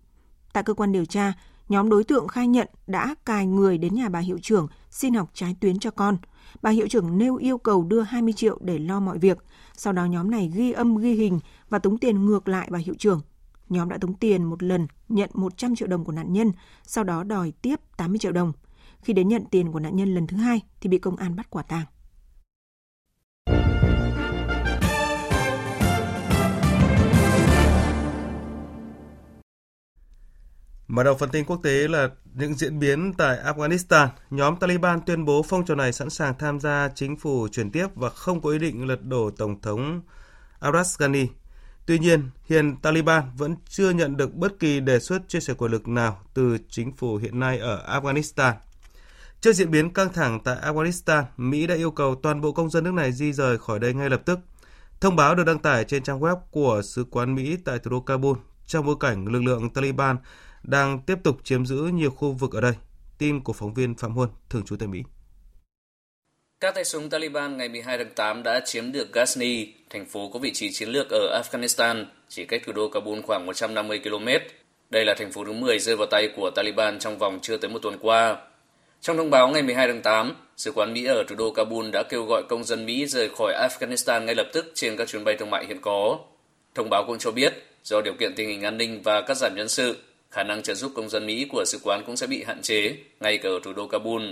Tại 0.52 0.62
cơ 0.62 0.74
quan 0.74 0.92
điều 0.92 1.04
tra, 1.04 1.32
nhóm 1.72 1.90
đối 1.90 2.04
tượng 2.04 2.28
khai 2.28 2.48
nhận 2.48 2.68
đã 2.86 3.14
cài 3.26 3.46
người 3.46 3.78
đến 3.78 3.94
nhà 3.94 4.08
bà 4.08 4.18
hiệu 4.18 4.38
trưởng 4.42 4.68
xin 4.90 5.14
học 5.14 5.30
trái 5.34 5.56
tuyến 5.60 5.78
cho 5.78 5.90
con. 5.90 6.16
Bà 6.62 6.70
hiệu 6.70 6.88
trưởng 6.88 7.18
nêu 7.18 7.36
yêu 7.36 7.58
cầu 7.58 7.84
đưa 7.84 8.00
20 8.00 8.32
triệu 8.32 8.58
để 8.60 8.78
lo 8.78 9.00
mọi 9.00 9.18
việc. 9.18 9.38
Sau 9.76 9.92
đó 9.92 10.04
nhóm 10.04 10.30
này 10.30 10.52
ghi 10.54 10.72
âm 10.72 10.96
ghi 10.96 11.12
hình 11.12 11.40
và 11.68 11.78
tống 11.78 11.98
tiền 11.98 12.26
ngược 12.26 12.48
lại 12.48 12.68
bà 12.70 12.78
hiệu 12.78 12.94
trưởng. 12.98 13.20
Nhóm 13.68 13.88
đã 13.88 13.98
tống 13.98 14.14
tiền 14.14 14.44
một 14.44 14.62
lần, 14.62 14.86
nhận 15.08 15.30
100 15.34 15.74
triệu 15.76 15.88
đồng 15.88 16.04
của 16.04 16.12
nạn 16.12 16.32
nhân, 16.32 16.52
sau 16.82 17.04
đó 17.04 17.22
đòi 17.22 17.52
tiếp 17.62 17.80
80 17.96 18.18
triệu 18.18 18.32
đồng. 18.32 18.52
Khi 19.02 19.12
đến 19.12 19.28
nhận 19.28 19.44
tiền 19.50 19.72
của 19.72 19.80
nạn 19.80 19.96
nhân 19.96 20.14
lần 20.14 20.26
thứ 20.26 20.36
hai 20.36 20.60
thì 20.80 20.88
bị 20.88 20.98
công 20.98 21.16
an 21.16 21.36
bắt 21.36 21.50
quả 21.50 21.62
tàng 21.62 21.86
Mở 30.92 31.02
đầu 31.02 31.14
phần 31.14 31.28
tin 31.28 31.44
quốc 31.44 31.60
tế 31.62 31.88
là 31.88 32.08
những 32.34 32.54
diễn 32.54 32.78
biến 32.78 33.12
tại 33.18 33.38
Afghanistan. 33.44 34.08
Nhóm 34.30 34.56
Taliban 34.56 35.00
tuyên 35.06 35.24
bố 35.24 35.42
phong 35.42 35.64
trào 35.64 35.76
này 35.76 35.92
sẵn 35.92 36.10
sàng 36.10 36.34
tham 36.38 36.60
gia 36.60 36.88
chính 36.94 37.16
phủ 37.16 37.48
chuyển 37.52 37.70
tiếp 37.70 37.86
và 37.94 38.10
không 38.10 38.40
có 38.40 38.50
ý 38.50 38.58
định 38.58 38.86
lật 38.86 39.02
đổ 39.02 39.30
Tổng 39.30 39.60
thống 39.60 40.02
Araf 40.60 40.84
Ghani. 40.98 41.26
Tuy 41.86 41.98
nhiên, 41.98 42.30
hiện 42.44 42.76
Taliban 42.76 43.22
vẫn 43.36 43.56
chưa 43.68 43.90
nhận 43.90 44.16
được 44.16 44.34
bất 44.34 44.58
kỳ 44.58 44.80
đề 44.80 44.98
xuất 44.98 45.28
chia 45.28 45.40
sẻ 45.40 45.54
quyền 45.54 45.70
lực 45.70 45.88
nào 45.88 46.20
từ 46.34 46.58
chính 46.68 46.96
phủ 46.96 47.16
hiện 47.16 47.40
nay 47.40 47.58
ở 47.58 48.00
Afghanistan. 48.00 48.52
Trước 49.40 49.52
diễn 49.52 49.70
biến 49.70 49.92
căng 49.92 50.12
thẳng 50.12 50.40
tại 50.44 50.56
Afghanistan, 50.62 51.24
Mỹ 51.36 51.66
đã 51.66 51.74
yêu 51.74 51.90
cầu 51.90 52.14
toàn 52.14 52.40
bộ 52.40 52.52
công 52.52 52.70
dân 52.70 52.84
nước 52.84 52.94
này 52.94 53.12
di 53.12 53.32
rời 53.32 53.58
khỏi 53.58 53.78
đây 53.78 53.94
ngay 53.94 54.10
lập 54.10 54.22
tức. 54.24 54.38
Thông 55.00 55.16
báo 55.16 55.34
được 55.34 55.44
đăng 55.44 55.58
tải 55.58 55.84
trên 55.84 56.02
trang 56.02 56.20
web 56.20 56.36
của 56.50 56.82
Sứ 56.84 57.04
quán 57.10 57.34
Mỹ 57.34 57.56
tại 57.64 57.78
thủ 57.78 57.90
đô 57.90 58.00
Kabul 58.00 58.38
trong 58.66 58.86
bối 58.86 58.96
cảnh 59.00 59.26
lực 59.26 59.42
lượng 59.42 59.70
Taliban 59.70 60.16
đang 60.62 61.00
tiếp 61.06 61.18
tục 61.24 61.36
chiếm 61.44 61.66
giữ 61.66 61.76
nhiều 61.76 62.10
khu 62.10 62.32
vực 62.32 62.52
ở 62.52 62.60
đây. 62.60 62.72
Tin 63.18 63.40
của 63.40 63.52
phóng 63.52 63.74
viên 63.74 63.94
Phạm 63.94 64.12
Huân, 64.12 64.28
thường 64.50 64.64
trú 64.64 64.76
tại 64.76 64.88
Mỹ. 64.88 65.02
Các 66.60 66.74
tay 66.74 66.84
súng 66.84 67.10
Taliban 67.10 67.56
ngày 67.56 67.68
12 67.68 67.98
tháng 67.98 68.14
8 68.14 68.42
đã 68.42 68.60
chiếm 68.64 68.92
được 68.92 69.08
Ghazni, 69.12 69.66
thành 69.90 70.06
phố 70.06 70.30
có 70.32 70.38
vị 70.38 70.52
trí 70.52 70.72
chiến 70.72 70.88
lược 70.88 71.10
ở 71.10 71.42
Afghanistan, 71.42 72.04
chỉ 72.28 72.44
cách 72.44 72.62
thủ 72.66 72.72
đô 72.72 72.88
Kabul 72.88 73.20
khoảng 73.20 73.46
150 73.46 74.00
km. 74.04 74.28
Đây 74.90 75.04
là 75.04 75.14
thành 75.18 75.32
phố 75.32 75.44
thứ 75.44 75.52
10 75.52 75.78
rơi 75.78 75.96
vào 75.96 76.06
tay 76.10 76.28
của 76.36 76.50
Taliban 76.50 76.98
trong 76.98 77.18
vòng 77.18 77.38
chưa 77.42 77.56
tới 77.56 77.70
một 77.70 77.78
tuần 77.82 77.98
qua. 78.00 78.36
Trong 79.00 79.16
thông 79.16 79.30
báo 79.30 79.48
ngày 79.48 79.62
12 79.62 79.88
tháng 79.88 80.02
8, 80.02 80.34
Sứ 80.56 80.72
quán 80.72 80.92
Mỹ 80.92 81.04
ở 81.04 81.24
thủ 81.28 81.36
đô 81.36 81.52
Kabul 81.52 81.90
đã 81.90 82.02
kêu 82.02 82.24
gọi 82.24 82.42
công 82.48 82.64
dân 82.64 82.86
Mỹ 82.86 83.06
rời 83.06 83.28
khỏi 83.28 83.68
Afghanistan 83.68 84.24
ngay 84.24 84.34
lập 84.34 84.46
tức 84.52 84.72
trên 84.74 84.96
các 84.96 85.08
chuyến 85.08 85.24
bay 85.24 85.36
thương 85.36 85.50
mại 85.50 85.66
hiện 85.66 85.80
có. 85.80 86.18
Thông 86.74 86.90
báo 86.90 87.04
cũng 87.06 87.18
cho 87.18 87.30
biết, 87.30 87.54
do 87.84 88.00
điều 88.00 88.14
kiện 88.14 88.34
tình 88.34 88.48
hình 88.48 88.62
an 88.62 88.78
ninh 88.78 89.02
và 89.02 89.20
cắt 89.20 89.36
giảm 89.36 89.54
nhân 89.56 89.68
sự, 89.68 89.96
khả 90.32 90.42
năng 90.42 90.62
trợ 90.62 90.74
giúp 90.74 90.92
công 90.94 91.08
dân 91.08 91.26
Mỹ 91.26 91.46
của 91.52 91.64
sứ 91.66 91.78
quán 91.82 92.02
cũng 92.06 92.16
sẽ 92.16 92.26
bị 92.26 92.44
hạn 92.46 92.62
chế, 92.62 92.96
ngay 93.20 93.38
cả 93.38 93.48
ở 93.48 93.60
thủ 93.62 93.72
đô 93.72 93.86
Kabul. 93.86 94.22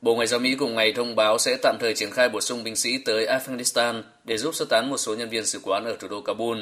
Bộ 0.00 0.14
Ngoại 0.14 0.26
giao 0.26 0.40
Mỹ 0.40 0.54
cùng 0.58 0.74
ngày 0.74 0.92
thông 0.92 1.16
báo 1.16 1.38
sẽ 1.38 1.56
tạm 1.62 1.76
thời 1.80 1.94
triển 1.94 2.10
khai 2.10 2.28
bổ 2.28 2.40
sung 2.40 2.64
binh 2.64 2.76
sĩ 2.76 2.98
tới 2.98 3.26
Afghanistan 3.26 4.02
để 4.24 4.38
giúp 4.38 4.54
sơ 4.54 4.64
tán 4.64 4.90
một 4.90 4.96
số 4.96 5.14
nhân 5.14 5.28
viên 5.28 5.46
sứ 5.46 5.60
quán 5.62 5.84
ở 5.84 5.96
thủ 6.00 6.08
đô 6.08 6.20
Kabul. 6.20 6.58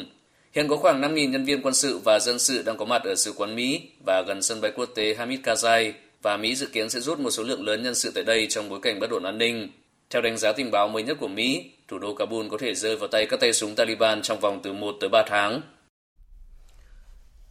Hiện 0.52 0.68
có 0.68 0.76
khoảng 0.76 1.00
5.000 1.00 1.30
nhân 1.30 1.44
viên 1.44 1.62
quân 1.62 1.74
sự 1.74 1.98
và 2.04 2.18
dân 2.18 2.38
sự 2.38 2.62
đang 2.62 2.76
có 2.76 2.84
mặt 2.84 3.02
ở 3.04 3.14
sứ 3.14 3.32
quán 3.32 3.56
Mỹ 3.56 3.82
và 4.06 4.22
gần 4.26 4.42
sân 4.42 4.60
bay 4.60 4.72
quốc 4.76 4.88
tế 4.94 5.14
Hamid 5.14 5.40
Karzai 5.40 5.92
và 6.22 6.36
Mỹ 6.36 6.54
dự 6.54 6.66
kiến 6.66 6.90
sẽ 6.90 7.00
rút 7.00 7.18
một 7.18 7.30
số 7.30 7.42
lượng 7.42 7.64
lớn 7.64 7.82
nhân 7.82 7.94
sự 7.94 8.12
tại 8.14 8.24
đây 8.24 8.46
trong 8.50 8.68
bối 8.68 8.78
cảnh 8.82 9.00
bất 9.00 9.10
ổn 9.10 9.22
an 9.22 9.38
ninh. 9.38 9.68
Theo 10.10 10.22
đánh 10.22 10.38
giá 10.38 10.52
tình 10.52 10.70
báo 10.70 10.88
mới 10.88 11.02
nhất 11.02 11.16
của 11.20 11.28
Mỹ, 11.28 11.64
thủ 11.88 11.98
đô 11.98 12.14
Kabul 12.14 12.48
có 12.48 12.58
thể 12.58 12.74
rơi 12.74 12.96
vào 12.96 13.08
tay 13.08 13.26
các 13.26 13.40
tay 13.40 13.52
súng 13.52 13.74
Taliban 13.74 14.22
trong 14.22 14.40
vòng 14.40 14.60
từ 14.62 14.72
1 14.72 14.96
tới 15.00 15.08
3 15.08 15.22
tháng. 15.26 15.60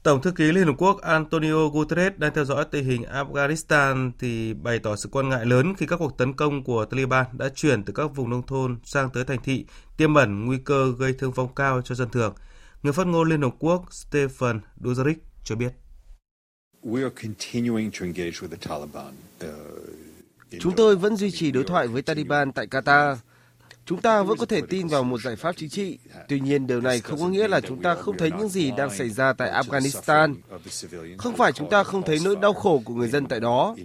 Tổng 0.04 0.22
thư 0.22 0.32
ký 0.32 0.52
Liên 0.52 0.66
Hợp 0.68 0.74
Quốc 0.78 1.02
Antonio 1.02 1.68
Guterres 1.68 2.14
đang 2.18 2.34
theo 2.34 2.46
dõi 2.46 2.66
tình 2.72 2.86
hình 2.86 3.04
Afghanistan 3.04 4.12
thì 4.20 4.54
bày 4.54 4.80
tỏ 4.80 4.96
sự 4.96 5.10
quan 5.12 5.30
ngại 5.30 5.46
lớn 5.46 5.74
khi 5.78 5.86
các 5.86 5.98
cuộc 5.98 6.18
tấn 6.18 6.34
công 6.34 6.64
của 6.64 6.86
Taliban 6.86 7.26
đã 7.32 7.50
chuyển 7.50 7.84
từ 7.84 7.94
các 7.94 8.16
vùng 8.16 8.30
nông 8.30 8.48
thôn 8.48 8.78
sang 8.84 9.10
tới 9.10 9.24
thành 9.24 9.40
thị, 9.44 9.66
tiềm 9.98 10.14
ẩn 10.14 10.46
nguy 10.46 10.58
cơ 10.58 10.94
gây 11.00 11.14
thương 11.14 11.32
vong 11.32 11.56
cao 11.56 11.82
cho 11.82 11.96
dân 11.96 12.10
thường. 12.10 12.36
Người 12.84 12.94
phát 12.94 13.08
ngôn 13.08 13.30
Liên 13.30 13.42
Hợp 13.42 13.54
Quốc 13.60 13.94
Stephen 13.94 14.60
Dujarric 14.82 15.16
cho 15.44 15.56
biết. 15.56 15.74
Chúng 20.60 20.76
tôi 20.76 20.96
vẫn 20.96 21.16
duy 21.16 21.32
trì 21.32 21.52
đối 21.52 21.64
thoại 21.64 21.88
với 21.88 22.02
Taliban 22.02 22.52
tại 22.52 22.68
Qatar. 22.68 23.16
Chúng 23.86 24.02
ta 24.02 24.24
vẫn 24.24 24.38
có 24.38 24.46
thể 24.46 24.62
tin 24.70 24.88
vào 24.88 25.04
một 25.04 25.22
giải 25.22 25.36
pháp 25.36 25.56
chính 25.58 25.70
trị. 25.70 25.98
Tuy 26.28 26.40
nhiên, 26.40 26.68
điều 26.68 26.82
này 26.82 27.00
không 27.00 27.20
có 27.20 27.28
nghĩa 27.28 27.48
là 27.48 27.62
chúng 27.62 27.82
ta 27.82 27.96
không 27.96 28.18
thấy 28.18 28.32
những 28.32 28.50
gì 28.50 28.72
đang 28.78 28.90
xảy 28.90 29.10
ra 29.10 29.34
tại 29.34 29.52
Afghanistan. 29.52 30.36
Không 31.18 31.38
phải 31.38 31.52
chúng 31.52 31.70
ta 31.70 31.84
không 31.84 32.04
thấy 32.04 32.20
nỗi 32.24 32.36
đau 32.36 32.54
khổ 32.54 32.82
của 32.86 32.94
người 32.94 33.08
dân 33.08 33.26
tại 33.26 33.40
đó. 33.40 33.76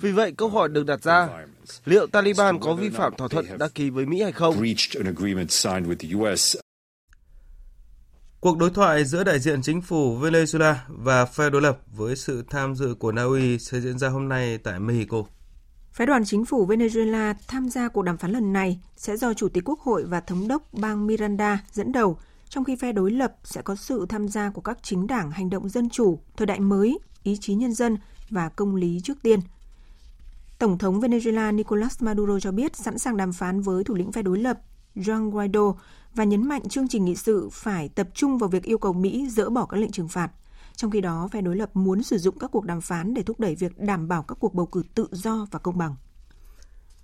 Vì 0.00 0.12
vậy, 0.12 0.32
câu 0.36 0.48
hỏi 0.48 0.68
được 0.68 0.86
đặt 0.86 1.02
ra, 1.02 1.28
liệu 1.84 2.06
Taliban 2.06 2.60
có 2.60 2.74
vi 2.74 2.88
phạm 2.88 3.14
thỏa 3.16 3.28
thuận 3.28 3.58
đã 3.58 3.68
ký 3.68 3.90
với 3.90 4.06
Mỹ 4.06 4.22
hay 4.22 4.32
không? 4.32 4.56
Cuộc 8.40 8.58
đối 8.58 8.70
thoại 8.70 9.04
giữa 9.04 9.24
đại 9.24 9.38
diện 9.38 9.62
chính 9.62 9.82
phủ 9.82 10.18
Venezuela 10.18 10.74
và 10.88 11.24
phe 11.24 11.50
đối 11.50 11.62
lập 11.62 11.78
với 11.96 12.16
sự 12.16 12.44
tham 12.50 12.74
dự 12.74 12.94
của 12.94 13.12
Na 13.12 13.22
Uy 13.22 13.58
sẽ 13.58 13.80
diễn 13.80 13.98
ra 13.98 14.08
hôm 14.08 14.28
nay 14.28 14.58
tại 14.58 14.80
Mexico. 14.80 15.24
Phái 15.94 16.06
đoàn 16.06 16.24
chính 16.24 16.44
phủ 16.44 16.66
Venezuela 16.66 17.34
tham 17.48 17.68
gia 17.68 17.88
cuộc 17.88 18.02
đàm 18.02 18.16
phán 18.16 18.30
lần 18.30 18.52
này 18.52 18.80
sẽ 18.96 19.16
do 19.16 19.34
Chủ 19.34 19.48
tịch 19.48 19.64
Quốc 19.68 19.80
hội 19.80 20.04
và 20.04 20.20
Thống 20.20 20.48
đốc 20.48 20.62
bang 20.72 21.06
Miranda 21.06 21.64
dẫn 21.72 21.92
đầu, 21.92 22.18
trong 22.48 22.64
khi 22.64 22.76
phe 22.76 22.92
đối 22.92 23.10
lập 23.10 23.34
sẽ 23.44 23.62
có 23.62 23.76
sự 23.76 24.06
tham 24.08 24.28
gia 24.28 24.50
của 24.50 24.60
các 24.60 24.78
chính 24.82 25.06
đảng 25.06 25.30
hành 25.30 25.50
động 25.50 25.68
dân 25.68 25.90
chủ, 25.90 26.18
thời 26.36 26.46
đại 26.46 26.60
mới, 26.60 26.98
ý 27.22 27.36
chí 27.40 27.54
nhân 27.54 27.74
dân 27.74 27.96
và 28.30 28.48
công 28.48 28.76
lý 28.76 29.00
trước 29.04 29.22
tiên. 29.22 29.40
Tổng 30.58 30.78
thống 30.78 31.00
Venezuela 31.00 31.54
Nicolas 31.54 32.02
Maduro 32.02 32.40
cho 32.40 32.52
biết 32.52 32.76
sẵn 32.76 32.98
sàng 32.98 33.16
đàm 33.16 33.32
phán 33.32 33.60
với 33.60 33.84
thủ 33.84 33.94
lĩnh 33.94 34.12
phe 34.12 34.22
đối 34.22 34.38
lập 34.38 34.60
Juan 34.96 35.30
Guaido 35.30 35.74
và 36.14 36.24
nhấn 36.24 36.48
mạnh 36.48 36.68
chương 36.68 36.88
trình 36.88 37.04
nghị 37.04 37.16
sự 37.16 37.48
phải 37.52 37.88
tập 37.88 38.08
trung 38.14 38.38
vào 38.38 38.50
việc 38.50 38.62
yêu 38.62 38.78
cầu 38.78 38.92
Mỹ 38.92 39.28
dỡ 39.30 39.50
bỏ 39.50 39.66
các 39.66 39.76
lệnh 39.76 39.90
trừng 39.90 40.08
phạt. 40.08 40.30
Trong 40.76 40.90
khi 40.90 41.00
đó, 41.00 41.28
phe 41.32 41.40
đối 41.40 41.56
lập 41.56 41.70
muốn 41.74 42.02
sử 42.02 42.18
dụng 42.18 42.38
các 42.38 42.50
cuộc 42.50 42.64
đàm 42.64 42.80
phán 42.80 43.14
để 43.14 43.22
thúc 43.22 43.40
đẩy 43.40 43.54
việc 43.54 43.78
đảm 43.78 44.08
bảo 44.08 44.22
các 44.22 44.38
cuộc 44.40 44.54
bầu 44.54 44.66
cử 44.66 44.82
tự 44.94 45.08
do 45.12 45.46
và 45.50 45.58
công 45.58 45.78
bằng. 45.78 45.96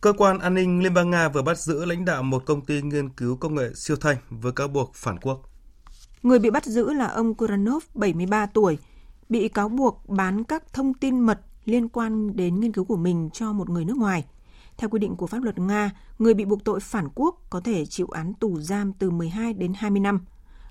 Cơ 0.00 0.12
quan 0.18 0.38
an 0.38 0.54
ninh 0.54 0.82
Liên 0.82 0.94
bang 0.94 1.10
Nga 1.10 1.28
vừa 1.28 1.42
bắt 1.42 1.58
giữ 1.58 1.84
lãnh 1.84 2.04
đạo 2.04 2.22
một 2.22 2.42
công 2.46 2.64
ty 2.64 2.82
nghiên 2.82 3.08
cứu 3.08 3.36
công 3.36 3.54
nghệ 3.54 3.70
siêu 3.74 3.96
thanh 3.96 4.16
với 4.30 4.52
cáo 4.52 4.68
buộc 4.68 4.94
phản 4.94 5.18
quốc. 5.18 5.42
Người 6.22 6.38
bị 6.38 6.50
bắt 6.50 6.64
giữ 6.64 6.92
là 6.92 7.06
ông 7.06 7.34
Kuranov, 7.34 7.84
73 7.94 8.46
tuổi, 8.46 8.78
bị 9.28 9.48
cáo 9.48 9.68
buộc 9.68 10.08
bán 10.08 10.44
các 10.44 10.72
thông 10.72 10.94
tin 10.94 11.20
mật 11.20 11.40
liên 11.64 11.88
quan 11.88 12.36
đến 12.36 12.60
nghiên 12.60 12.72
cứu 12.72 12.84
của 12.84 12.96
mình 12.96 13.30
cho 13.32 13.52
một 13.52 13.70
người 13.70 13.84
nước 13.84 13.96
ngoài. 13.96 14.24
Theo 14.76 14.90
quy 14.90 14.98
định 14.98 15.16
của 15.16 15.26
pháp 15.26 15.42
luật 15.42 15.58
Nga, 15.58 15.90
người 16.18 16.34
bị 16.34 16.44
buộc 16.44 16.64
tội 16.64 16.80
phản 16.80 17.08
quốc 17.14 17.42
có 17.50 17.60
thể 17.60 17.86
chịu 17.86 18.06
án 18.06 18.34
tù 18.34 18.60
giam 18.60 18.92
từ 18.92 19.10
12 19.10 19.52
đến 19.52 19.72
20 19.76 20.00
năm. 20.00 20.20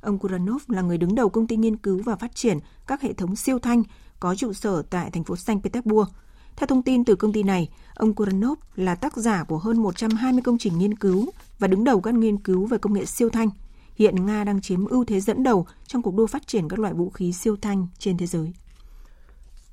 Ông 0.01 0.19
Kuranov 0.19 0.63
là 0.67 0.81
người 0.81 0.97
đứng 0.97 1.15
đầu 1.15 1.29
công 1.29 1.47
ty 1.47 1.57
nghiên 1.57 1.77
cứu 1.77 2.01
và 2.05 2.15
phát 2.15 2.35
triển 2.35 2.57
các 2.87 3.01
hệ 3.01 3.13
thống 3.13 3.35
siêu 3.35 3.59
thanh 3.59 3.83
có 4.19 4.35
trụ 4.35 4.53
sở 4.53 4.81
tại 4.81 5.11
thành 5.11 5.23
phố 5.23 5.35
Saint 5.35 5.63
Petersburg. 5.63 6.09
Theo 6.55 6.67
thông 6.67 6.83
tin 6.83 7.05
từ 7.05 7.15
công 7.15 7.33
ty 7.33 7.43
này, 7.43 7.69
ông 7.95 8.13
Kuranov 8.15 8.59
là 8.75 8.95
tác 8.95 9.17
giả 9.17 9.43
của 9.43 9.57
hơn 9.57 9.77
120 9.83 10.41
công 10.41 10.57
trình 10.57 10.77
nghiên 10.77 10.97
cứu 10.97 11.29
và 11.59 11.67
đứng 11.67 11.83
đầu 11.83 12.01
các 12.01 12.13
nghiên 12.13 12.37
cứu 12.37 12.65
về 12.65 12.77
công 12.77 12.93
nghệ 12.93 13.05
siêu 13.05 13.29
thanh. 13.29 13.49
Hiện 13.95 14.25
Nga 14.25 14.43
đang 14.43 14.61
chiếm 14.61 14.85
ưu 14.85 15.05
thế 15.05 15.19
dẫn 15.19 15.43
đầu 15.43 15.67
trong 15.87 16.01
cuộc 16.01 16.15
đua 16.15 16.27
phát 16.27 16.47
triển 16.47 16.69
các 16.69 16.79
loại 16.79 16.93
vũ 16.93 17.09
khí 17.09 17.33
siêu 17.33 17.55
thanh 17.61 17.87
trên 17.97 18.17
thế 18.17 18.25
giới. 18.25 18.53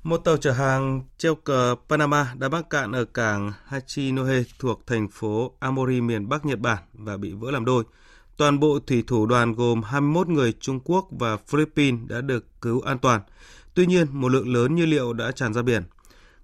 Một 0.03 0.17
tàu 0.17 0.37
chở 0.37 0.51
hàng 0.51 1.01
treo 1.17 1.35
cờ 1.35 1.75
Panama 1.89 2.33
đã 2.37 2.49
mắc 2.49 2.69
cạn 2.69 2.91
ở 2.91 3.05
cảng 3.05 3.51
Hachinohe 3.65 4.43
thuộc 4.59 4.87
thành 4.87 5.07
phố 5.11 5.51
Amori 5.59 6.01
miền 6.01 6.29
Bắc 6.29 6.45
Nhật 6.45 6.59
Bản 6.59 6.83
và 6.93 7.17
bị 7.17 7.31
vỡ 7.31 7.51
làm 7.51 7.65
đôi. 7.65 7.83
Toàn 8.37 8.59
bộ 8.59 8.79
thủy 8.79 9.03
thủ 9.07 9.25
đoàn 9.25 9.53
gồm 9.53 9.83
21 9.83 10.27
người 10.27 10.53
Trung 10.59 10.79
Quốc 10.79 11.07
và 11.11 11.37
Philippines 11.37 11.99
đã 12.07 12.21
được 12.21 12.61
cứu 12.61 12.81
an 12.81 12.99
toàn. 12.99 13.21
Tuy 13.73 13.85
nhiên, 13.85 14.07
một 14.11 14.29
lượng 14.29 14.53
lớn 14.53 14.75
nhiên 14.75 14.89
liệu 14.89 15.13
đã 15.13 15.31
tràn 15.31 15.53
ra 15.53 15.61
biển. 15.61 15.83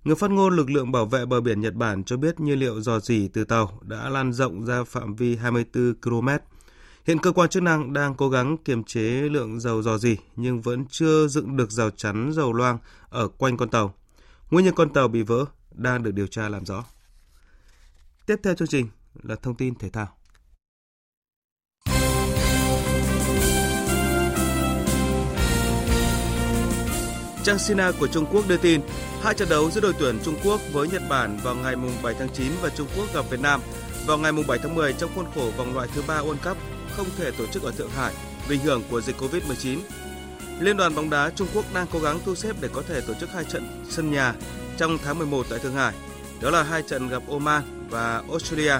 Người 0.04 0.16
phát 0.16 0.32
ngôn 0.32 0.56
lực 0.56 0.70
lượng 0.70 0.92
bảo 0.92 1.06
vệ 1.06 1.26
bờ 1.26 1.42
biển 1.42 1.62
Nhật 1.62 1.74
Bản 1.74 2.04
cho 2.04 2.18
biết 2.18 2.40
nhiên 2.40 2.60
liệu 2.60 2.82
dò 2.82 3.00
dỉ 3.00 3.28
từ 3.28 3.44
tàu 3.44 3.80
đã 3.82 4.10
lan 4.10 4.34
rộng 4.34 4.66
ra 4.66 4.84
phạm 4.84 5.16
vi 5.16 5.36
24 5.36 5.94
km. 6.02 6.28
Hiện 7.06 7.20
cơ 7.20 7.32
quan 7.32 7.50
chức 7.50 7.64
năng 7.64 7.94
đang 7.94 8.16
cố 8.16 8.30
gắng 8.30 8.58
kiềm 8.58 8.84
chế 8.84 9.02
lượng 9.10 9.60
dầu 9.60 9.82
dò 9.82 9.98
dỉ 9.98 10.18
nhưng 10.36 10.62
vẫn 10.62 10.86
chưa 10.90 11.28
dựng 11.28 11.58
được 11.58 11.72
rào 11.72 11.90
chắn 11.90 12.32
dầu 12.34 12.54
loang 12.54 12.78
ở 13.10 13.28
quanh 13.28 13.58
con 13.58 13.70
tàu. 13.70 13.94
Nguyên 14.52 14.66
nhân 14.66 14.76
con 14.76 14.94
tàu 14.94 15.08
bị 15.08 15.22
vỡ 15.22 15.46
đang 15.72 16.04
được 16.04 16.12
điều 16.12 16.28
tra 16.28 16.50
làm 16.50 16.66
rõ. 16.66 16.84
Tiếp 18.26 18.36
theo 18.44 18.56
chương 18.56 18.68
trình 18.68 18.88
là 19.24 19.36
thông 19.36 19.56
tin 19.56 19.76
thể 19.76 19.90
thao. 19.90 20.08
Trang 27.44 27.60
Sina 27.60 27.92
của 28.00 28.08
Trung 28.08 28.26
Quốc 28.32 28.48
đưa 28.48 28.58
tin, 28.58 28.82
hai 29.22 29.34
trận 29.34 29.50
đấu 29.50 29.72
giữa 29.72 29.82
đội 29.82 29.94
tuyển 30.00 30.20
Trung 30.24 30.36
Quốc 30.44 30.62
với 30.72 30.88
Nhật 30.88 31.02
Bản 31.10 31.38
vào 31.44 31.56
ngày 31.56 31.76
7 32.04 32.14
tháng 32.20 32.30
9 32.34 32.52
và 32.62 32.70
Trung 32.70 32.88
Quốc 32.98 33.14
gặp 33.14 33.26
Việt 33.30 33.40
Nam 33.40 33.62
vào 34.06 34.18
ngày 34.18 34.32
7 34.48 34.60
tháng 34.60 34.76
10 34.76 34.94
trong 34.94 35.12
khuôn 35.16 35.26
khổ 35.36 35.52
vòng 35.58 35.76
loại 35.76 35.88
thứ 35.96 36.02
ba 36.08 36.22
World 36.22 36.50
Cup 36.50 36.58
không 36.96 37.08
thể 37.18 37.32
tổ 37.32 37.46
chức 37.48 37.64
ở 37.64 37.72
Thượng 37.72 37.90
Hải 37.90 38.14
vì 38.48 38.58
ảnh 38.58 38.66
hưởng 38.66 38.84
của 38.90 39.02
dịch 39.02 39.16
Covid-19. 39.22 39.80
Liên 40.60 40.78
đoàn 40.78 40.96
bóng 40.96 41.10
đá 41.10 41.30
Trung 41.36 41.48
Quốc 41.54 41.66
đang 41.74 41.88
cố 41.92 42.00
gắng 42.00 42.20
thu 42.26 42.36
xếp 42.36 42.56
để 42.62 42.70
có 42.74 42.82
thể 42.88 43.02
tổ 43.02 43.14
chức 43.14 43.30
hai 43.34 43.46
trận 43.46 43.84
sân 43.90 44.12
nhà 44.12 44.34
trong 44.78 44.98
tháng 45.04 45.18
11 45.18 45.46
tại 45.50 45.60
Thượng 45.60 45.76
Hải. 45.76 45.94
Đó 46.42 46.50
là 46.50 46.64
hai 46.64 46.82
trận 46.82 47.10
gặp 47.10 47.24
Oman 47.30 47.64
và 47.90 48.24
Australia. 48.30 48.76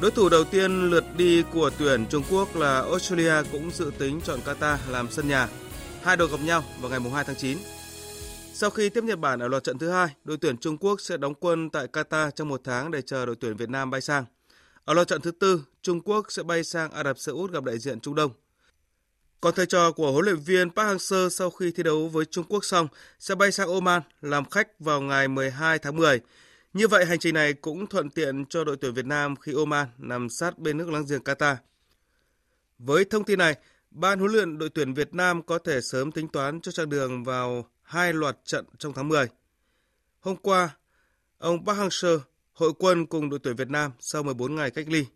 Đối 0.00 0.10
thủ 0.10 0.28
đầu 0.28 0.44
tiên 0.44 0.90
lượt 0.90 1.04
đi 1.16 1.42
của 1.52 1.70
tuyển 1.78 2.06
Trung 2.06 2.22
Quốc 2.30 2.56
là 2.56 2.80
Australia 2.80 3.34
cũng 3.52 3.70
dự 3.70 3.90
tính 3.98 4.20
chọn 4.24 4.40
Qatar 4.46 4.76
làm 4.88 5.10
sân 5.10 5.28
nhà. 5.28 5.48
Hai 6.02 6.16
đội 6.16 6.28
gặp 6.28 6.40
nhau 6.44 6.64
vào 6.80 6.90
ngày 6.90 7.00
2 7.14 7.24
tháng 7.24 7.36
9. 7.36 7.58
Sau 8.52 8.70
khi 8.70 8.88
tiếp 8.88 9.04
Nhật 9.04 9.18
Bản 9.18 9.40
ở 9.40 9.48
loạt 9.48 9.64
trận 9.64 9.78
thứ 9.78 9.90
hai, 9.90 10.08
đội 10.24 10.36
tuyển 10.36 10.58
Trung 10.58 10.78
Quốc 10.78 11.00
sẽ 11.00 11.16
đóng 11.16 11.34
quân 11.34 11.70
tại 11.70 11.86
Qatar 11.92 12.30
trong 12.30 12.48
một 12.48 12.60
tháng 12.64 12.90
để 12.90 13.02
chờ 13.02 13.26
đội 13.26 13.36
tuyển 13.40 13.56
Việt 13.56 13.68
Nam 13.68 13.90
bay 13.90 14.00
sang. 14.00 14.24
Ở 14.84 14.94
loạt 14.94 15.08
trận 15.08 15.20
thứ 15.20 15.30
tư, 15.30 15.64
Trung 15.82 16.00
Quốc 16.00 16.26
sẽ 16.32 16.42
bay 16.42 16.64
sang 16.64 16.90
Ả 16.90 17.04
Rập 17.04 17.18
Xê 17.18 17.32
Út 17.32 17.52
gặp 17.52 17.64
đại 17.64 17.78
diện 17.78 18.00
Trung 18.00 18.14
Đông. 18.14 18.30
Còn 19.40 19.54
thầy 19.54 19.66
trò 19.66 19.92
của 19.92 20.12
huấn 20.12 20.24
luyện 20.24 20.36
viên 20.36 20.70
Park 20.70 20.88
Hang-seo 20.88 21.28
sau 21.28 21.50
khi 21.50 21.70
thi 21.70 21.82
đấu 21.82 22.08
với 22.08 22.24
Trung 22.24 22.44
Quốc 22.48 22.64
xong 22.64 22.88
sẽ 23.18 23.34
bay 23.34 23.52
sang 23.52 23.68
Oman 23.68 24.02
làm 24.20 24.44
khách 24.44 24.80
vào 24.80 25.00
ngày 25.00 25.28
12 25.28 25.78
tháng 25.78 25.96
10. 25.96 26.20
Như 26.72 26.88
vậy 26.88 27.04
hành 27.04 27.18
trình 27.18 27.34
này 27.34 27.52
cũng 27.52 27.86
thuận 27.86 28.10
tiện 28.10 28.46
cho 28.46 28.64
đội 28.64 28.76
tuyển 28.76 28.94
Việt 28.94 29.06
Nam 29.06 29.36
khi 29.36 29.52
Oman 29.56 29.88
nằm 29.98 30.28
sát 30.28 30.58
bên 30.58 30.76
nước 30.76 30.88
láng 30.88 31.04
giềng 31.08 31.22
Qatar. 31.22 31.56
Với 32.78 33.04
thông 33.04 33.24
tin 33.24 33.38
này, 33.38 33.56
ban 33.90 34.18
huấn 34.18 34.32
luyện 34.32 34.58
đội 34.58 34.70
tuyển 34.70 34.94
Việt 34.94 35.14
Nam 35.14 35.42
có 35.42 35.58
thể 35.58 35.80
sớm 35.80 36.12
tính 36.12 36.28
toán 36.28 36.60
cho 36.60 36.72
chặng 36.72 36.88
đường 36.88 37.24
vào 37.24 37.70
hai 37.82 38.12
loạt 38.12 38.36
trận 38.44 38.64
trong 38.78 38.92
tháng 38.92 39.08
10. 39.08 39.26
Hôm 40.20 40.36
qua, 40.36 40.76
ông 41.38 41.66
Park 41.66 41.78
Hang-seo 41.78 42.18
hội 42.52 42.72
quân 42.78 43.06
cùng 43.06 43.30
đội 43.30 43.38
tuyển 43.42 43.56
Việt 43.56 43.70
Nam 43.70 43.92
sau 44.00 44.22
14 44.22 44.54
ngày 44.54 44.70
cách 44.70 44.88
ly. 44.88 45.06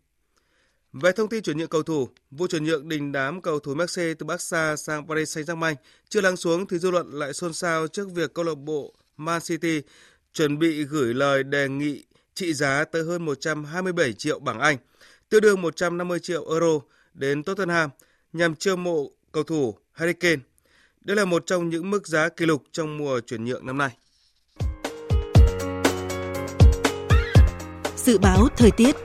Về 0.93 1.11
thông 1.11 1.29
tin 1.29 1.43
chuyển 1.43 1.57
nhượng 1.57 1.69
cầu 1.69 1.83
thủ, 1.83 2.09
vụ 2.31 2.47
chuyển 2.47 2.63
nhượng 2.63 2.89
đình 2.89 3.11
đám 3.11 3.41
cầu 3.41 3.59
thủ 3.59 3.73
Marseille 3.73 4.13
từ 4.13 4.25
Barca 4.25 4.75
sang 4.75 5.07
Paris 5.07 5.37
Saint-Germain 5.37 5.75
chưa 6.09 6.21
lắng 6.21 6.37
xuống 6.37 6.67
thì 6.67 6.77
dư 6.77 6.91
luận 6.91 7.11
lại 7.11 7.33
xôn 7.33 7.53
xao 7.53 7.87
trước 7.87 8.07
việc 8.13 8.33
câu 8.33 8.45
lạc 8.45 8.55
bộ 8.55 8.93
Man 9.17 9.41
City 9.41 9.81
chuẩn 10.33 10.59
bị 10.59 10.83
gửi 10.83 11.13
lời 11.13 11.43
đề 11.43 11.69
nghị 11.69 12.03
trị 12.33 12.53
giá 12.53 12.83
tới 12.83 13.03
hơn 13.03 13.25
127 13.25 14.13
triệu 14.13 14.39
bảng 14.39 14.59
Anh, 14.59 14.77
tương 15.29 15.41
đương 15.41 15.61
150 15.61 16.19
triệu 16.19 16.49
euro 16.49 16.79
đến 17.13 17.43
Tottenham 17.43 17.89
nhằm 18.35 18.55
chiêu 18.55 18.75
mộ 18.75 19.11
cầu 19.31 19.43
thủ 19.43 19.75
Harry 19.91 20.13
Kane. 20.13 20.41
Đây 21.01 21.17
là 21.17 21.25
một 21.25 21.43
trong 21.45 21.69
những 21.69 21.89
mức 21.89 22.07
giá 22.07 22.29
kỷ 22.29 22.45
lục 22.45 22.63
trong 22.71 22.97
mùa 22.97 23.19
chuyển 23.19 23.45
nhượng 23.45 23.65
năm 23.65 23.77
nay. 23.77 23.97
Dự 27.97 28.17
báo 28.17 28.47
thời 28.57 28.71
tiết 28.71 28.95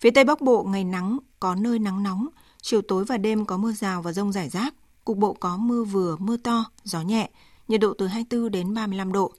Phía 0.00 0.10
Tây 0.10 0.24
Bắc 0.24 0.40
Bộ 0.40 0.64
ngày 0.64 0.84
nắng, 0.84 1.18
có 1.40 1.54
nơi 1.54 1.78
nắng 1.78 2.02
nóng, 2.02 2.28
chiều 2.62 2.82
tối 2.82 3.04
và 3.04 3.18
đêm 3.18 3.46
có 3.46 3.56
mưa 3.56 3.72
rào 3.72 4.02
và 4.02 4.12
rông 4.12 4.32
rải 4.32 4.48
rác, 4.48 4.74
cục 5.04 5.16
bộ 5.16 5.32
có 5.40 5.56
mưa 5.56 5.84
vừa, 5.84 6.16
mưa 6.16 6.36
to, 6.36 6.64
gió 6.84 7.00
nhẹ, 7.02 7.30
nhiệt 7.68 7.80
độ 7.80 7.94
từ 7.98 8.06
24 8.06 8.50
đến 8.50 8.74
35 8.74 9.12
độ. 9.12 9.32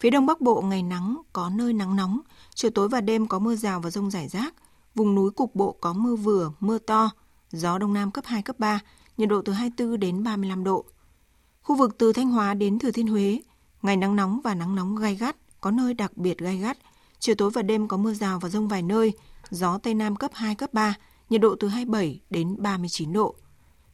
Phía 0.00 0.10
Đông 0.10 0.26
Bắc 0.26 0.40
Bộ 0.40 0.62
ngày 0.62 0.82
nắng, 0.82 1.16
có 1.32 1.50
nơi 1.54 1.72
nắng 1.72 1.96
nóng, 1.96 2.20
chiều 2.54 2.70
tối 2.70 2.88
và 2.88 3.00
đêm 3.00 3.26
có 3.26 3.38
mưa 3.38 3.54
rào 3.54 3.80
và 3.80 3.90
rông 3.90 4.10
rải 4.10 4.28
rác, 4.28 4.54
vùng 4.96 5.14
núi 5.14 5.30
cục 5.30 5.54
bộ 5.54 5.76
có 5.80 5.92
mưa 5.92 6.16
vừa, 6.16 6.52
mưa 6.60 6.78
to, 6.78 7.10
gió 7.50 7.78
Đông 7.78 7.94
Nam 7.94 8.10
cấp 8.10 8.24
2, 8.26 8.42
cấp 8.42 8.58
3, 8.58 8.80
nhiệt 9.16 9.28
độ 9.28 9.42
từ 9.42 9.52
24 9.52 10.00
đến 10.00 10.24
35 10.24 10.64
độ. 10.64 10.84
Khu 11.62 11.76
vực 11.76 11.98
từ 11.98 12.12
Thanh 12.12 12.30
Hóa 12.30 12.54
đến 12.54 12.78
Thừa 12.78 12.90
Thiên 12.90 13.06
Huế, 13.06 13.40
ngày 13.82 13.96
nắng 13.96 14.16
nóng 14.16 14.40
và 14.44 14.54
nắng 14.54 14.74
nóng 14.74 14.96
gai 14.96 15.14
gắt, 15.14 15.36
có 15.60 15.70
nơi 15.70 15.94
đặc 15.94 16.16
biệt 16.16 16.38
gai 16.38 16.58
gắt, 16.58 16.78
chiều 17.18 17.34
tối 17.34 17.50
và 17.50 17.62
đêm 17.62 17.88
có 17.88 17.96
mưa 17.96 18.14
rào 18.14 18.38
và 18.38 18.48
rông 18.48 18.68
vài 18.68 18.82
nơi, 18.82 19.12
gió 19.50 19.78
Tây 19.78 19.94
Nam 19.94 20.16
cấp 20.16 20.30
2, 20.34 20.54
cấp 20.54 20.72
3, 20.72 20.94
nhiệt 21.30 21.40
độ 21.40 21.56
từ 21.60 21.68
27 21.68 22.20
đến 22.30 22.56
39 22.58 23.12
độ. 23.12 23.34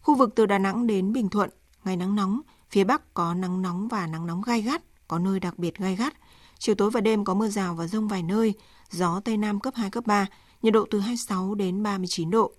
Khu 0.01 0.15
vực 0.15 0.31
từ 0.37 0.47
Đà 0.47 0.59
Nẵng 0.59 0.87
đến 0.87 1.13
Bình 1.13 1.29
Thuận, 1.29 1.51
ngày 1.85 1.97
nắng 1.97 2.17
nóng, 2.17 2.41
phía 2.71 2.85
Bắc 2.85 3.15
có 3.15 3.35
nắng 3.35 3.63
nóng 3.63 3.89
và 3.89 4.07
nắng 4.07 4.27
nóng 4.27 4.43
gai 4.43 4.63
gắt, 4.63 4.83
có 5.09 5.19
nơi 5.19 5.41
đặc 5.41 5.59
biệt 5.59 5.79
gai 5.79 5.97
gắt. 5.97 6.15
Chiều 6.59 6.75
tối 6.75 6.91
và 6.91 7.01
đêm 7.01 7.25
có 7.25 7.35
mưa 7.35 7.49
rào 7.49 7.75
và 7.75 7.87
rông 7.87 8.09
vài 8.09 8.23
nơi, 8.23 8.55
gió 8.91 9.21
Tây 9.25 9.37
Nam 9.37 9.61
cấp 9.61 9.75
2, 9.77 9.91
cấp 9.91 10.07
3, 10.07 10.27
nhiệt 10.63 10.75
độ 10.75 10.87
từ 10.91 11.01
26 11.01 11.55
đến 11.55 11.83
39 11.83 12.31
độ. 12.31 12.53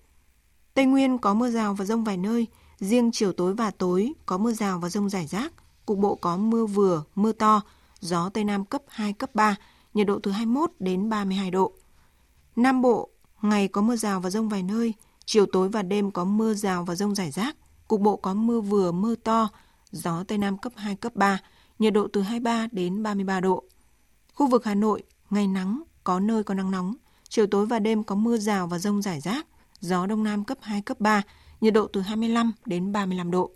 Tây 0.73 0.85
Nguyên 0.85 1.17
có 1.17 1.33
mưa 1.33 1.49
rào 1.49 1.73
và 1.73 1.85
rông 1.85 2.03
vài 2.03 2.17
nơi, 2.17 2.47
riêng 2.79 3.11
chiều 3.13 3.33
tối 3.33 3.53
và 3.53 3.71
tối 3.71 4.13
có 4.25 4.37
mưa 4.37 4.51
rào 4.51 4.79
và 4.79 4.89
rông 4.89 5.09
rải 5.09 5.27
rác, 5.27 5.53
cục 5.85 5.97
bộ 5.97 6.15
có 6.15 6.37
mưa 6.37 6.65
vừa, 6.65 7.03
mưa 7.15 7.31
to, 7.31 7.61
gió 7.99 8.29
Tây 8.29 8.43
Nam 8.43 8.65
cấp 8.65 8.81
2, 8.87 9.13
cấp 9.13 9.35
3, 9.35 9.55
nhiệt 9.93 10.07
độ 10.07 10.19
từ 10.23 10.31
21 10.31 10.71
đến 10.79 11.09
32 11.09 11.51
độ. 11.51 11.73
Nam 12.55 12.81
Bộ, 12.81 13.09
ngày 13.41 13.67
có 13.67 13.81
mưa 13.81 13.95
rào 13.95 14.19
và 14.19 14.29
rông 14.29 14.49
vài 14.49 14.63
nơi, 14.63 14.93
chiều 15.25 15.45
tối 15.45 15.69
và 15.69 15.81
đêm 15.81 16.11
có 16.11 16.25
mưa 16.25 16.53
rào 16.53 16.83
và 16.83 16.95
rông 16.95 17.15
rải 17.15 17.31
rác, 17.31 17.55
cục 17.87 18.01
bộ 18.01 18.15
có 18.15 18.33
mưa 18.33 18.61
vừa 18.61 18.91
mưa 18.91 19.15
to, 19.15 19.49
gió 19.91 20.23
Tây 20.27 20.37
Nam 20.37 20.57
cấp 20.57 20.73
2, 20.75 20.95
cấp 20.95 21.15
3, 21.15 21.39
nhiệt 21.79 21.93
độ 21.93 22.07
từ 22.13 22.21
23 22.21 22.67
đến 22.71 23.03
33 23.03 23.39
độ. 23.39 23.63
Khu 24.33 24.47
vực 24.47 24.65
Hà 24.65 24.75
Nội, 24.75 25.03
ngày 25.29 25.47
nắng, 25.47 25.83
có 26.03 26.19
nơi 26.19 26.43
có 26.43 26.53
nắng 26.53 26.71
nóng, 26.71 26.93
chiều 27.34 27.48
tối 27.48 27.65
và 27.65 27.80
đêm 27.80 28.04
có 28.04 28.15
mưa 28.15 28.38
rào 28.38 28.67
và 28.67 28.80
rông 28.80 29.02
rải 29.02 29.19
rác, 29.19 29.48
gió 29.80 30.06
Đông 30.06 30.24
Nam 30.24 30.43
cấp 30.43 30.58
2, 30.62 30.82
cấp 30.82 31.00
3, 31.00 31.22
nhiệt 31.62 31.74
độ 31.74 31.88
từ 31.88 32.02
25 32.02 32.52
đến 32.65 32.91
35 32.91 33.32
độ. 33.32 33.52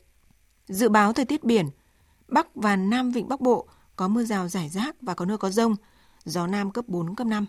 Dự 0.67 0.89
báo 0.89 1.13
thời 1.13 1.25
tiết 1.25 1.43
biển, 1.43 1.69
Bắc 2.27 2.55
và 2.55 2.75
Nam 2.75 3.11
Vịnh 3.11 3.27
Bắc 3.27 3.41
Bộ 3.41 3.67
có 3.95 4.07
mưa 4.07 4.23
rào 4.23 4.47
rải 4.47 4.69
rác 4.69 4.95
và 5.01 5.13
có 5.13 5.25
nơi 5.25 5.37
có 5.37 5.49
rông, 5.49 5.75
gió 6.25 6.47
Nam 6.47 6.71
cấp 6.71 6.85
4, 6.87 7.15
cấp 7.15 7.27
5. 7.27 7.45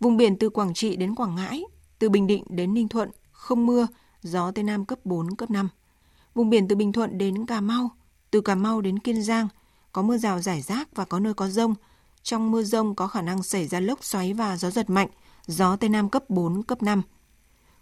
Vùng 0.00 0.16
biển 0.16 0.38
từ 0.38 0.48
Quảng 0.50 0.74
Trị 0.74 0.96
đến 0.96 1.14
Quảng 1.14 1.34
Ngãi, 1.34 1.64
từ 1.98 2.08
Bình 2.08 2.26
Định 2.26 2.44
đến 2.48 2.74
Ninh 2.74 2.88
Thuận, 2.88 3.10
không 3.30 3.66
mưa, 3.66 3.86
gió 4.22 4.50
Tây 4.50 4.64
Nam 4.64 4.84
cấp 4.84 4.98
4, 5.04 5.36
cấp 5.36 5.50
5. 5.50 5.68
Vùng 6.34 6.50
biển 6.50 6.68
từ 6.68 6.76
Bình 6.76 6.92
Thuận 6.92 7.18
đến 7.18 7.46
Cà 7.46 7.60
Mau, 7.60 7.90
từ 8.30 8.40
Cà 8.40 8.54
Mau 8.54 8.80
đến 8.80 8.98
Kiên 8.98 9.22
Giang, 9.22 9.48
có 9.92 10.02
mưa 10.02 10.18
rào 10.18 10.40
rải 10.40 10.62
rác 10.62 10.88
và 10.94 11.04
có 11.04 11.20
nơi 11.20 11.34
có 11.34 11.48
rông. 11.48 11.74
Trong 12.22 12.50
mưa 12.50 12.62
rông 12.62 12.94
có 12.94 13.06
khả 13.06 13.22
năng 13.22 13.42
xảy 13.42 13.66
ra 13.66 13.80
lốc 13.80 14.04
xoáy 14.04 14.32
và 14.32 14.56
gió 14.56 14.70
giật 14.70 14.90
mạnh, 14.90 15.08
gió 15.48 15.76
Tây 15.76 15.88
Nam 15.90 16.08
cấp 16.08 16.30
4, 16.30 16.62
cấp 16.62 16.82
5. 16.82 17.02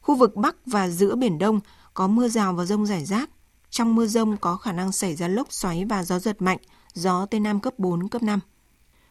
Khu 0.01 0.15
vực 0.15 0.37
Bắc 0.37 0.57
và 0.67 0.89
giữa 0.89 1.17
Biển 1.17 1.39
Đông 1.39 1.61
có 1.95 2.09
mưa 2.09 2.29
rào 2.29 2.53
và 2.53 2.65
rông 2.65 2.87
rải 2.87 3.05
rác. 3.05 3.31
Trong 3.71 3.95
mưa 3.95 4.07
rông 4.07 4.37
có 4.37 4.57
khả 4.57 4.73
năng 4.73 4.93
xảy 4.93 5.15
ra 5.15 5.29
lốc 5.29 5.53
xoáy 5.53 5.85
và 5.85 6.03
gió 6.03 6.19
giật 6.19 6.43
mạnh, 6.43 6.59
gió 6.95 7.27
Tây 7.27 7.41
Nam 7.41 7.61
cấp 7.61 7.79
4, 7.79 8.09
cấp 8.09 8.23
5. 8.23 8.41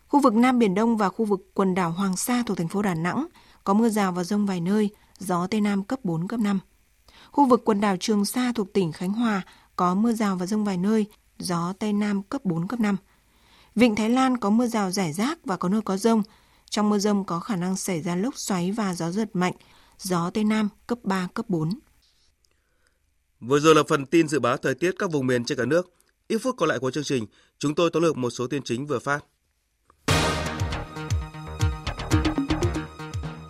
Khu 0.07 0.19
vực 0.19 0.33
Nam 0.33 0.59
Biển 0.59 0.75
Đông 0.75 0.97
và 0.97 1.09
khu 1.09 1.25
vực 1.25 1.51
quần 1.53 1.75
đảo 1.75 1.91
Hoàng 1.91 2.17
Sa 2.17 2.43
thuộc 2.45 2.57
thành 2.57 2.67
phố 2.67 2.81
Đà 2.81 2.93
Nẵng 2.93 3.27
có 3.63 3.73
mưa 3.73 3.89
rào 3.89 4.11
và 4.11 4.23
rông 4.23 4.45
vài 4.45 4.61
nơi, 4.61 4.89
gió 5.19 5.47
Tây 5.47 5.61
Nam 5.61 5.83
cấp 5.83 5.99
4, 6.03 6.27
cấp 6.27 6.39
5. 6.39 6.59
Khu 7.31 7.45
vực 7.45 7.61
quần 7.65 7.81
đảo 7.81 7.97
Trường 7.99 8.25
Sa 8.25 8.51
thuộc 8.55 8.73
tỉnh 8.73 8.91
Khánh 8.91 9.13
Hòa 9.13 9.41
có 9.75 9.95
mưa 9.95 10.13
rào 10.13 10.35
và 10.35 10.45
rông 10.45 10.65
vài 10.65 10.77
nơi, 10.77 11.05
gió 11.39 11.73
Tây 11.79 11.93
Nam 11.93 12.23
cấp 12.23 12.45
4, 12.45 12.67
cấp 12.67 12.79
5. 12.79 12.97
Vịnh 13.75 13.95
Thái 13.95 14.09
Lan 14.09 14.37
có 14.37 14.49
mưa 14.49 14.67
rào 14.67 14.91
rải 14.91 15.13
rác 15.13 15.39
và 15.45 15.57
có 15.57 15.69
nơi 15.69 15.81
có 15.81 15.97
rông. 15.97 16.23
Trong 16.75 16.89
mưa 16.89 16.99
rông 16.99 17.25
có 17.25 17.39
khả 17.39 17.55
năng 17.55 17.75
xảy 17.75 18.01
ra 18.01 18.15
lốc 18.15 18.37
xoáy 18.37 18.71
và 18.71 18.93
gió 18.93 19.11
giật 19.11 19.29
mạnh, 19.33 19.53
gió 19.99 20.29
Tây 20.29 20.43
Nam 20.43 20.69
cấp 20.87 20.97
3, 21.03 21.27
cấp 21.33 21.45
4. 21.49 21.79
Vừa 23.39 23.59
rồi 23.59 23.75
là 23.75 23.83
phần 23.89 24.05
tin 24.05 24.27
dự 24.27 24.39
báo 24.39 24.57
thời 24.57 24.75
tiết 24.75 24.95
các 24.99 25.11
vùng 25.11 25.27
miền 25.27 25.45
trên 25.45 25.57
cả 25.57 25.65
nước. 25.65 25.93
Ít 26.27 26.37
phút 26.37 26.55
còn 26.57 26.69
lại 26.69 26.79
của 26.79 26.91
chương 26.91 27.03
trình, 27.03 27.25
chúng 27.57 27.75
tôi 27.75 27.89
tóm 27.93 28.03
lược 28.03 28.17
một 28.17 28.29
số 28.29 28.47
tin 28.47 28.63
chính 28.63 28.85
vừa 28.85 28.99
phát. 28.99 29.25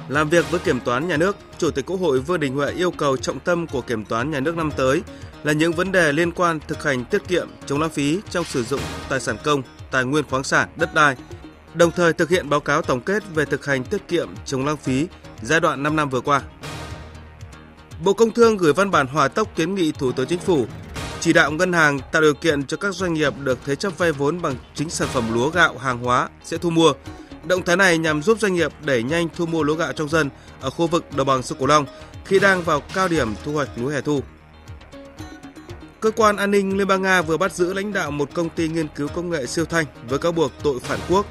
Làm 0.09 0.29
việc 0.29 0.51
với 0.51 0.59
Kiểm 0.59 0.79
toán 0.79 1.07
Nhà 1.07 1.17
nước, 1.17 1.37
Chủ 1.57 1.71
tịch 1.71 1.85
Quốc 1.85 1.97
hội 1.97 2.19
Vương 2.19 2.39
Đình 2.39 2.55
Huệ 2.55 2.71
yêu 2.71 2.91
cầu 2.91 3.17
trọng 3.17 3.39
tâm 3.39 3.67
của 3.67 3.81
Kiểm 3.81 4.05
toán 4.05 4.31
Nhà 4.31 4.39
nước 4.39 4.55
năm 4.55 4.69
tới 4.77 5.01
là 5.43 5.53
những 5.53 5.73
vấn 5.73 5.91
đề 5.91 6.11
liên 6.11 6.31
quan 6.31 6.59
thực 6.67 6.83
hành 6.83 7.05
tiết 7.05 7.27
kiệm, 7.27 7.47
chống 7.65 7.81
lãng 7.81 7.89
phí 7.89 8.19
trong 8.29 8.45
sử 8.45 8.63
dụng 8.63 8.81
tài 9.09 9.19
sản 9.19 9.37
công, 9.43 9.61
tài 9.91 10.05
nguyên 10.05 10.25
khoáng 10.29 10.43
sản, 10.43 10.69
đất 10.75 10.93
đai, 10.93 11.15
đồng 11.75 11.91
thời 11.91 12.13
thực 12.13 12.29
hiện 12.29 12.49
báo 12.49 12.59
cáo 12.59 12.81
tổng 12.81 13.01
kết 13.01 13.23
về 13.33 13.45
thực 13.45 13.65
hành 13.65 13.83
tiết 13.83 14.07
kiệm, 14.07 14.29
chống 14.45 14.65
lãng 14.65 14.77
phí 14.77 15.07
giai 15.41 15.59
đoạn 15.59 15.83
5 15.83 15.95
năm 15.95 16.09
vừa 16.09 16.21
qua. 16.21 16.41
Bộ 18.03 18.13
Công 18.13 18.31
Thương 18.31 18.57
gửi 18.57 18.73
văn 18.73 18.91
bản 18.91 19.07
hòa 19.07 19.27
tốc 19.27 19.55
kiến 19.55 19.75
nghị 19.75 19.91
Thủ 19.91 20.11
tướng 20.11 20.27
Chính 20.27 20.39
phủ 20.39 20.65
chỉ 21.19 21.33
đạo 21.33 21.51
ngân 21.51 21.73
hàng 21.73 21.99
tạo 22.11 22.21
điều 22.21 22.33
kiện 22.33 22.65
cho 22.65 22.77
các 22.77 22.95
doanh 22.95 23.13
nghiệp 23.13 23.33
được 23.43 23.59
thế 23.65 23.75
chấp 23.75 23.97
vay 23.97 24.11
vốn 24.11 24.41
bằng 24.41 24.55
chính 24.75 24.89
sản 24.89 25.07
phẩm 25.13 25.33
lúa 25.33 25.49
gạo 25.49 25.77
hàng 25.77 25.99
hóa 25.99 26.29
sẽ 26.43 26.57
thu 26.57 26.69
mua. 26.69 26.93
Động 27.43 27.63
thái 27.65 27.75
này 27.75 27.97
nhằm 27.97 28.23
giúp 28.23 28.39
doanh 28.39 28.53
nghiệp 28.53 28.71
đẩy 28.85 29.03
nhanh 29.03 29.27
thu 29.35 29.45
mua 29.45 29.63
lúa 29.63 29.75
gạo 29.75 29.93
trong 29.93 30.09
dân 30.09 30.29
ở 30.61 30.69
khu 30.69 30.87
vực 30.87 31.05
đồng 31.15 31.27
bằng 31.27 31.43
sông 31.43 31.57
Cửu 31.57 31.67
Long 31.67 31.85
khi 32.25 32.39
đang 32.39 32.61
vào 32.61 32.81
cao 32.93 33.07
điểm 33.07 33.33
thu 33.43 33.53
hoạch 33.53 33.69
lúa 33.75 33.89
hè 33.89 34.01
thu. 34.01 34.21
Cơ 35.99 36.11
quan 36.11 36.37
an 36.37 36.51
ninh 36.51 36.77
Liên 36.77 36.87
bang 36.87 37.01
Nga 37.01 37.21
vừa 37.21 37.37
bắt 37.37 37.53
giữ 37.53 37.73
lãnh 37.73 37.93
đạo 37.93 38.11
một 38.11 38.29
công 38.33 38.49
ty 38.49 38.67
nghiên 38.67 38.87
cứu 38.87 39.07
công 39.07 39.29
nghệ 39.29 39.45
siêu 39.45 39.65
thanh 39.65 39.85
với 40.09 40.19
cáo 40.19 40.31
buộc 40.31 40.51
tội 40.63 40.79
phản 40.79 40.99
quốc. 41.09 41.25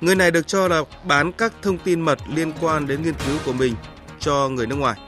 Người 0.00 0.14
này 0.14 0.30
được 0.30 0.46
cho 0.46 0.68
là 0.68 0.82
bán 1.04 1.32
các 1.32 1.52
thông 1.62 1.78
tin 1.78 2.00
mật 2.00 2.18
liên 2.34 2.52
quan 2.60 2.86
đến 2.86 3.02
nghiên 3.02 3.14
cứu 3.26 3.38
của 3.46 3.52
mình 3.52 3.74
cho 4.20 4.48
người 4.48 4.66
nước 4.66 4.76
ngoài. 4.76 4.98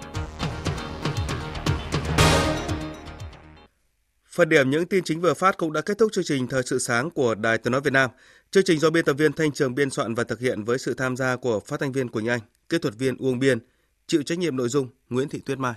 Phần 4.29 4.49
điểm 4.49 4.71
những 4.71 4.87
tin 4.87 5.05
chính 5.05 5.21
vừa 5.21 5.35
phát 5.35 5.57
cũng 5.57 5.73
đã 5.73 5.81
kết 5.81 5.99
thúc 5.99 6.13
chương 6.13 6.25
trình 6.25 6.47
Thời 6.47 6.63
sự 6.67 6.79
sáng 6.79 7.11
của 7.11 7.35
Đài 7.35 7.59
Tiếng 7.59 7.73
Nói 7.73 7.81
Việt 7.81 7.93
Nam. 7.93 8.11
Chương 8.51 8.65
trình 8.65 8.79
do 8.79 8.91
biên 8.91 9.05
tập 9.05 9.13
viên 9.13 9.33
Thanh 9.33 9.53
Trường 9.53 9.75
biên 9.75 9.91
soạn 9.91 10.15
và 10.15 10.25
thực 10.25 10.41
hiện 10.41 10.65
với 10.65 10.79
sự 10.79 10.95
tham 10.95 11.17
gia 11.17 11.37
của 11.37 11.61
phát 11.61 11.81
thanh 11.81 11.93
viên 11.93 12.09
Quỳnh 12.09 12.27
Anh, 12.27 12.41
kỹ 12.69 12.79
thuật 12.79 12.95
viên 12.95 13.17
Uông 13.17 13.39
Biên, 13.39 13.59
chịu 14.07 14.23
trách 14.23 14.39
nhiệm 14.39 14.57
nội 14.57 14.69
dung 14.69 14.89
Nguyễn 15.09 15.29
Thị 15.29 15.41
Tuyết 15.47 15.59
Mai. 15.59 15.75